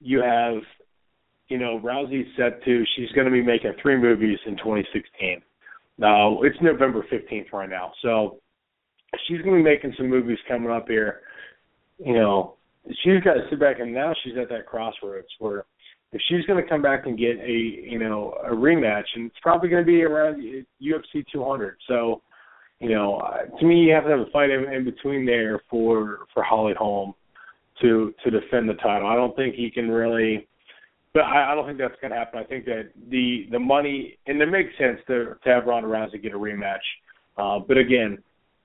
you 0.00 0.20
have 0.20 0.62
you 1.48 1.58
know, 1.58 1.80
Rousey's 1.82 2.28
set 2.36 2.62
to 2.64 2.84
she's 2.96 3.10
going 3.12 3.26
to 3.26 3.30
be 3.30 3.42
making 3.42 3.72
three 3.80 3.96
movies 3.96 4.38
in 4.46 4.56
2016. 4.56 5.40
Now 5.98 6.42
it's 6.42 6.56
November 6.60 7.04
15th 7.10 7.52
right 7.52 7.70
now, 7.70 7.92
so 8.02 8.38
she's 9.26 9.40
going 9.42 9.56
to 9.56 9.62
be 9.62 9.62
making 9.62 9.94
some 9.96 10.10
movies 10.10 10.38
coming 10.48 10.70
up 10.70 10.88
here. 10.88 11.20
You 11.98 12.14
know, 12.14 12.56
she's 13.02 13.22
got 13.22 13.34
to 13.34 13.46
sit 13.48 13.60
back 13.60 13.80
and 13.80 13.92
now 13.92 14.12
she's 14.22 14.34
at 14.40 14.48
that 14.50 14.66
crossroads 14.66 15.28
where 15.38 15.64
if 16.12 16.20
she's 16.28 16.44
going 16.46 16.62
to 16.62 16.68
come 16.68 16.82
back 16.82 17.06
and 17.06 17.18
get 17.18 17.38
a 17.38 17.52
you 17.52 17.98
know 17.98 18.34
a 18.44 18.50
rematch, 18.50 19.04
and 19.14 19.26
it's 19.26 19.40
probably 19.42 19.68
going 19.68 19.84
to 19.84 19.86
be 19.86 20.02
around 20.02 20.42
UFC 20.82 21.24
200. 21.32 21.76
So, 21.88 22.22
you 22.80 22.90
know, 22.90 23.20
to 23.58 23.66
me, 23.66 23.80
you 23.80 23.92
have 23.92 24.04
to 24.04 24.10
have 24.10 24.20
a 24.20 24.30
fight 24.32 24.50
in, 24.50 24.72
in 24.72 24.84
between 24.84 25.26
there 25.26 25.60
for 25.68 26.20
for 26.32 26.42
Holly 26.42 26.74
Holm 26.78 27.14
to 27.82 28.14
to 28.24 28.30
defend 28.30 28.68
the 28.68 28.74
title. 28.74 29.08
I 29.08 29.14
don't 29.14 29.34
think 29.36 29.54
he 29.54 29.70
can 29.70 29.90
really 29.90 30.46
but 31.16 31.24
I, 31.24 31.52
I 31.52 31.54
don't 31.54 31.64
think 31.64 31.78
that's 31.78 31.98
going 32.02 32.10
to 32.10 32.18
happen. 32.18 32.38
I 32.38 32.44
think 32.44 32.66
that 32.66 32.90
the 33.08 33.46
the 33.50 33.58
money 33.58 34.18
and 34.26 34.40
it 34.40 34.50
makes 34.50 34.76
sense 34.76 34.98
to 35.06 35.34
to 35.42 35.48
have 35.48 35.64
Ronda 35.64 35.88
Rousey 35.88 36.22
get 36.22 36.34
a 36.34 36.38
rematch. 36.38 36.76
Uh, 37.38 37.58
but 37.66 37.78
again, 37.78 38.18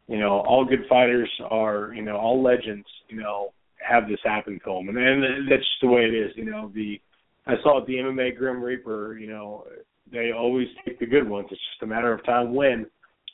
you 0.10 0.20
know, 0.20 0.42
all 0.42 0.66
good 0.66 0.84
fighters 0.90 1.30
are 1.50 1.94
you 1.96 2.02
know 2.02 2.18
all 2.18 2.44
legends. 2.44 2.86
You 3.08 3.22
know, 3.22 3.54
have 3.80 4.10
this 4.10 4.20
happen 4.26 4.60
to 4.66 4.70
them, 4.70 4.90
and, 4.90 4.98
and 4.98 5.50
that's 5.50 5.62
just 5.62 5.82
the 5.82 5.88
way 5.88 6.02
it 6.02 6.14
is. 6.14 6.32
You 6.36 6.44
know, 6.44 6.70
the 6.76 7.00
I 7.48 7.54
saw 7.64 7.86
the 7.86 7.94
MMA 7.94 8.38
Grim 8.38 8.62
Reaper. 8.62 9.18
You 9.18 9.28
know, 9.28 9.64
they 10.12 10.34
always 10.34 10.68
take 10.86 11.00
the 11.00 11.06
good 11.06 11.30
ones. 11.30 11.48
It's 11.52 11.62
just 11.72 11.84
a 11.84 11.88
matter 11.88 12.12
of 12.12 12.26
time 12.26 12.54
when. 12.54 12.86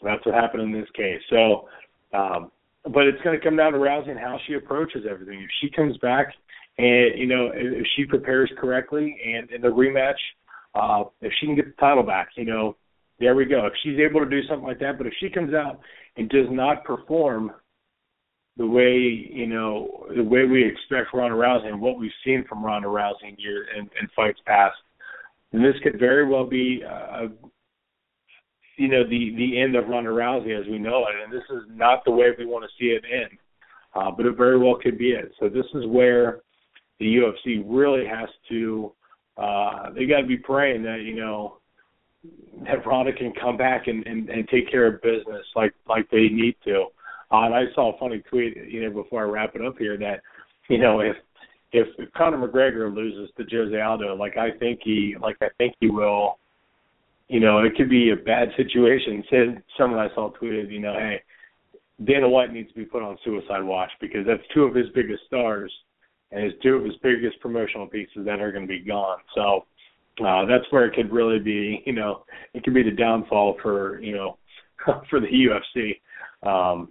That's 0.04 0.24
what 0.28 0.36
happened 0.36 0.62
in 0.62 0.72
this 0.72 0.90
case. 0.96 1.20
So, 1.32 1.68
um, 2.14 2.52
but 2.84 3.08
it's 3.08 3.20
going 3.24 3.36
to 3.36 3.44
come 3.44 3.58
down 3.58 3.72
to 3.72 3.80
Rousey 3.80 4.12
and 4.12 4.20
how 4.20 4.38
she 4.46 4.54
approaches 4.54 5.06
everything. 5.10 5.42
If 5.42 5.50
she 5.60 5.72
comes 5.72 5.98
back 5.98 6.28
and 6.78 7.18
you 7.18 7.28
know 7.28 7.52
if 7.54 7.86
she 7.96 8.06
prepares 8.06 8.52
correctly 8.60 9.18
and 9.26 9.50
in 9.52 9.62
the 9.62 9.68
rematch, 9.68 10.20
uh, 10.76 11.06
if 11.22 11.32
she 11.40 11.48
can 11.48 11.56
get 11.56 11.66
the 11.66 11.80
title 11.80 12.04
back, 12.04 12.30
you 12.36 12.46
know, 12.46 12.76
there 13.20 13.36
we 13.36 13.46
go. 13.46 13.66
If 13.66 13.74
she's 13.84 14.00
able 14.00 14.20
to 14.20 14.30
do 14.30 14.42
something 14.48 14.68
like 14.68 14.80
that, 14.80 14.98
but 14.98 15.08
if 15.08 15.14
she 15.20 15.30
comes 15.30 15.54
out 15.54 15.80
and 16.18 16.30
does 16.30 16.48
not 16.50 16.84
perform 16.84 17.52
the 18.58 18.66
way 18.66 18.98
you 19.32 19.48
know 19.48 20.08
the 20.16 20.24
way 20.24 20.46
we 20.46 20.66
expect 20.66 21.14
Ronda 21.14 21.36
Rousey 21.36 21.68
and 21.68 21.80
what 21.80 22.00
we've 22.00 22.12
seen 22.26 22.44
from 22.50 22.66
Ronda 22.66 22.88
Rousey 22.88 23.38
in 23.38 23.78
and 23.78 24.10
fights 24.16 24.40
past, 24.46 24.76
then 25.52 25.62
this 25.62 25.76
could 25.84 26.00
very 26.00 26.28
well 26.28 26.46
be 26.46 26.82
uh, 26.84 27.28
you 28.78 28.88
know 28.88 29.04
the 29.04 29.34
the 29.36 29.60
end 29.60 29.76
of 29.76 29.88
Ronda 29.88 30.10
Rousey 30.10 30.60
as 30.60 30.68
we 30.68 30.80
know 30.80 31.06
it, 31.08 31.16
and 31.24 31.32
this 31.32 31.46
is 31.52 31.64
not 31.70 32.04
the 32.06 32.12
way 32.12 32.28
we 32.38 32.46
want 32.46 32.66
to 32.66 32.70
see 32.80 32.92
it 32.92 33.04
end. 33.12 33.38
Uh, 33.96 34.12
but 34.12 34.26
it 34.28 34.38
very 34.38 34.60
well 34.60 34.78
could 34.82 34.98
be 34.98 35.12
it. 35.12 35.32
So 35.40 35.50
this 35.50 35.66
is 35.74 35.88
where 35.88 36.42
the 37.00 37.06
UFC 37.06 37.64
really 37.66 38.06
has 38.06 38.30
to 38.50 38.92
uh 39.38 39.92
they 39.92 40.06
got 40.06 40.22
to 40.22 40.28
be 40.28 40.38
praying 40.38 40.84
that 40.84 41.02
you 41.02 41.16
know 41.16 41.58
that 42.66 42.86
Ronda 42.86 43.14
can 43.14 43.34
come 43.40 43.58
back 43.58 43.88
and, 43.88 44.06
and 44.08 44.30
and 44.30 44.48
take 44.50 44.70
care 44.70 44.88
of 44.88 45.02
business 45.02 45.46
like 45.56 45.74
like 45.88 46.10
they 46.10 46.30
need 46.30 46.56
to. 46.66 46.88
Uh, 47.32 47.44
and 47.44 47.56
I 47.56 47.64
saw 47.76 47.94
a 47.94 48.00
funny 48.00 48.20
tweet, 48.20 48.56
you 48.70 48.84
know, 48.84 49.04
before 49.04 49.22
I 49.22 49.30
wrap 49.30 49.56
it 49.56 49.62
up 49.62 49.78
here 49.78 49.98
that, 49.98 50.22
you 50.70 50.78
know, 50.78 51.02
if 51.02 51.16
if, 51.74 51.88
if 51.98 52.12
Conor 52.14 52.48
McGregor 52.48 52.94
loses 52.94 53.30
to 53.38 53.46
Jose 53.50 53.80
Aldo, 53.80 54.16
like 54.16 54.38
I 54.38 54.52
think 54.58 54.80
he 54.84 55.16
like 55.22 55.38
I 55.42 55.50
think 55.58 55.76
he 55.80 55.90
will, 55.90 56.40
you 57.28 57.40
know, 57.40 57.60
it 57.60 57.76
could 57.76 57.90
be 57.90 58.12
a 58.12 58.16
bad 58.16 58.50
situation. 58.56 59.24
Said 59.30 59.64
someone 59.78 60.00
I 60.00 60.14
saw 60.16 60.32
tweeted, 60.32 60.72
you 60.72 60.80
know, 60.80 60.94
hey, 60.94 61.22
Dana 62.06 62.30
White 62.30 62.54
needs 62.54 62.70
to 62.70 62.76
be 62.76 62.86
put 62.86 63.04
on 63.04 63.18
suicide 63.26 63.64
watch 63.64 63.92
because 64.00 64.26
that's 64.26 64.44
two 64.54 64.64
of 64.64 64.74
his 64.74 64.88
biggest 64.96 65.24
stars 65.28 65.72
and 66.32 66.44
his 66.44 66.54
two 66.62 66.76
of 66.76 66.84
his 66.84 66.96
biggest 67.02 67.40
promotional 67.40 67.88
pieces 67.88 68.26
that 68.26 68.40
are 68.40 68.52
going 68.52 68.68
to 68.68 68.68
be 68.68 68.80
gone. 68.80 69.20
So 69.36 69.66
uh, 70.26 70.46
that's 70.46 70.66
where 70.72 70.86
it 70.86 70.96
could 70.96 71.12
really 71.12 71.40
be. 71.40 71.84
You 71.86 71.94
know, 71.94 72.24
it 72.54 72.64
could 72.64 72.74
be 72.74 72.84
the 72.84 72.92
downfall 72.92 73.58
for 73.62 74.00
you 74.02 74.16
know 74.16 74.38
for 75.10 75.20
the 75.20 75.28
UFC. 75.28 76.00
Um, 76.48 76.90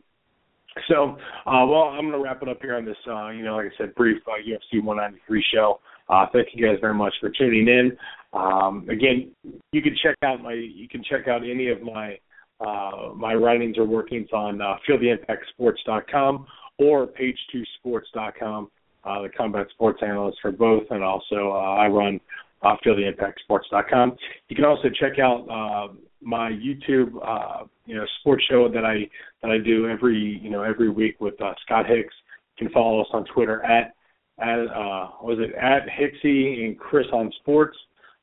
so, 0.88 1.16
uh, 1.46 1.64
well, 1.66 1.84
I'm 1.84 2.02
going 2.02 2.12
to 2.12 2.18
wrap 2.18 2.42
it 2.42 2.48
up 2.48 2.58
here 2.60 2.76
on 2.76 2.84
this, 2.84 2.96
uh, 3.08 3.30
you 3.30 3.42
know, 3.42 3.56
like 3.56 3.66
I 3.66 3.76
said, 3.78 3.94
brief 3.94 4.22
uh, 4.26 4.32
UFC 4.32 4.82
193 4.82 5.44
show. 5.54 5.80
Uh, 6.08 6.26
thank 6.32 6.48
you 6.52 6.66
guys 6.66 6.76
very 6.80 6.94
much 6.94 7.14
for 7.20 7.30
tuning 7.30 7.66
in. 7.66 7.96
Um, 8.32 8.86
again, 8.90 9.32
you 9.72 9.82
can 9.82 9.96
check 10.02 10.16
out 10.22 10.42
my, 10.42 10.52
you 10.52 10.88
can 10.88 11.02
check 11.02 11.28
out 11.28 11.42
any 11.42 11.68
of 11.68 11.80
my, 11.82 12.18
uh, 12.60 13.14
my 13.14 13.34
writings 13.34 13.78
or 13.78 13.84
workings 13.84 14.28
on 14.32 14.60
uh, 14.60 14.76
feeltheimpactsports.com 14.88 16.46
or 16.78 17.06
page2sports.com 17.06 18.70
uh, 19.06 19.22
the 19.22 19.28
combat 19.28 19.66
sports 19.70 20.00
analyst 20.02 20.38
for 20.42 20.52
both, 20.52 20.84
and 20.90 21.02
also 21.02 21.50
uh, 21.52 21.76
I 21.76 21.86
run 21.86 22.20
uh, 22.62 22.76
feeltheimpactsports.com. 22.84 24.16
You 24.48 24.56
can 24.56 24.64
also 24.64 24.88
check 25.00 25.18
out 25.18 25.46
uh, 25.48 25.92
my 26.20 26.50
YouTube, 26.50 27.12
uh, 27.24 27.64
you 27.84 27.94
know, 27.94 28.04
sports 28.20 28.44
show 28.50 28.68
that 28.68 28.84
I 28.84 29.08
that 29.42 29.50
I 29.50 29.58
do 29.58 29.88
every 29.88 30.40
you 30.42 30.50
know 30.50 30.62
every 30.62 30.90
week 30.90 31.20
with 31.20 31.40
uh, 31.40 31.52
Scott 31.64 31.86
Hicks. 31.86 32.14
You 32.58 32.66
can 32.66 32.74
follow 32.74 33.00
us 33.00 33.08
on 33.12 33.24
Twitter 33.26 33.62
at 33.64 33.94
at 34.38 34.58
uh, 34.58 35.10
was 35.22 35.38
it 35.38 35.54
at 35.54 35.86
Hicksy 35.88 36.64
and 36.64 36.78
Chris 36.78 37.06
on 37.12 37.30
Sports. 37.40 37.76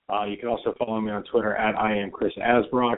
Uh, 0.10 0.26
you 0.26 0.38
can 0.38 0.50
also 0.50 0.74
follow 0.78 1.00
me 1.00 1.12
on 1.12 1.24
Twitter 1.24 1.56
at 1.56 1.76
I 1.76 1.96
am 1.96 2.12
Chris 2.12 2.34
Asbrock. 2.38 2.98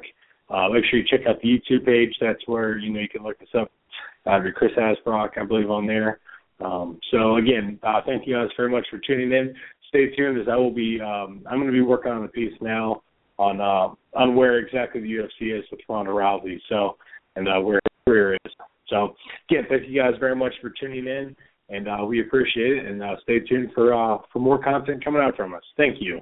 Uh, 0.50 0.70
make 0.70 0.84
sure 0.90 1.00
you 1.00 1.06
check 1.10 1.28
out 1.28 1.42
the 1.42 1.48
YouTube 1.48 1.86
page. 1.86 2.14
That's 2.20 2.42
where 2.48 2.78
you 2.78 2.92
know 2.92 3.00
you 3.00 3.10
can 3.10 3.24
look 3.24 3.42
us 3.42 3.48
up. 3.60 3.72
Uh, 4.26 4.40
Chris 4.56 4.72
Asbrock, 4.78 5.38
I 5.38 5.46
believe, 5.46 5.70
on 5.70 5.86
there. 5.86 6.20
Um, 6.64 7.00
so 7.12 7.36
again, 7.38 7.80
uh, 7.84 8.02
thank 8.06 8.28
you 8.28 8.36
guys 8.36 8.50
very 8.56 8.70
much 8.70 8.86
for 8.90 9.00
tuning 9.06 9.32
in. 9.32 9.54
Stay 9.90 10.16
tuned 10.16 10.40
as 10.40 10.48
I 10.52 10.56
will 10.56 10.74
be. 10.74 11.00
Um, 11.02 11.44
I'm 11.50 11.58
going 11.58 11.68
to 11.68 11.72
be 11.72 11.82
working 11.82 12.12
on 12.12 12.24
a 12.24 12.28
piece 12.28 12.54
now 12.62 13.02
on 13.38 13.60
uh, 13.60 13.94
on 14.18 14.36
where 14.36 14.60
exactly 14.60 15.02
the 15.02 15.12
UFC 15.12 15.58
is 15.58 15.66
with 15.72 15.82
Ronda 15.90 16.12
Rousey. 16.12 16.60
So 16.70 16.98
and 17.36 17.48
uh, 17.48 17.60
where 17.60 17.76
her 17.76 18.12
career 18.12 18.34
is. 18.46 18.52
So 18.88 19.16
again, 19.50 19.66
thank 19.70 19.88
you 19.90 20.02
guys 20.02 20.14
very 20.20 20.36
much 20.36 20.54
for 20.62 20.72
tuning 20.80 21.08
in, 21.08 21.36
and 21.70 21.88
uh, 21.88 22.06
we 22.06 22.22
appreciate 22.22 22.78
it. 22.78 22.86
And 22.86 23.02
uh, 23.04 23.16
stay 23.24 23.40
tuned 23.40 23.72
for 23.74 23.94
uh, 23.94 24.20
for 24.32 24.40
more 24.40 24.62
content 24.62 25.04
coming 25.04 25.22
out 25.22 25.36
from 25.36 25.54
us. 25.54 25.64
Thank 25.78 25.98
you. 26.00 26.14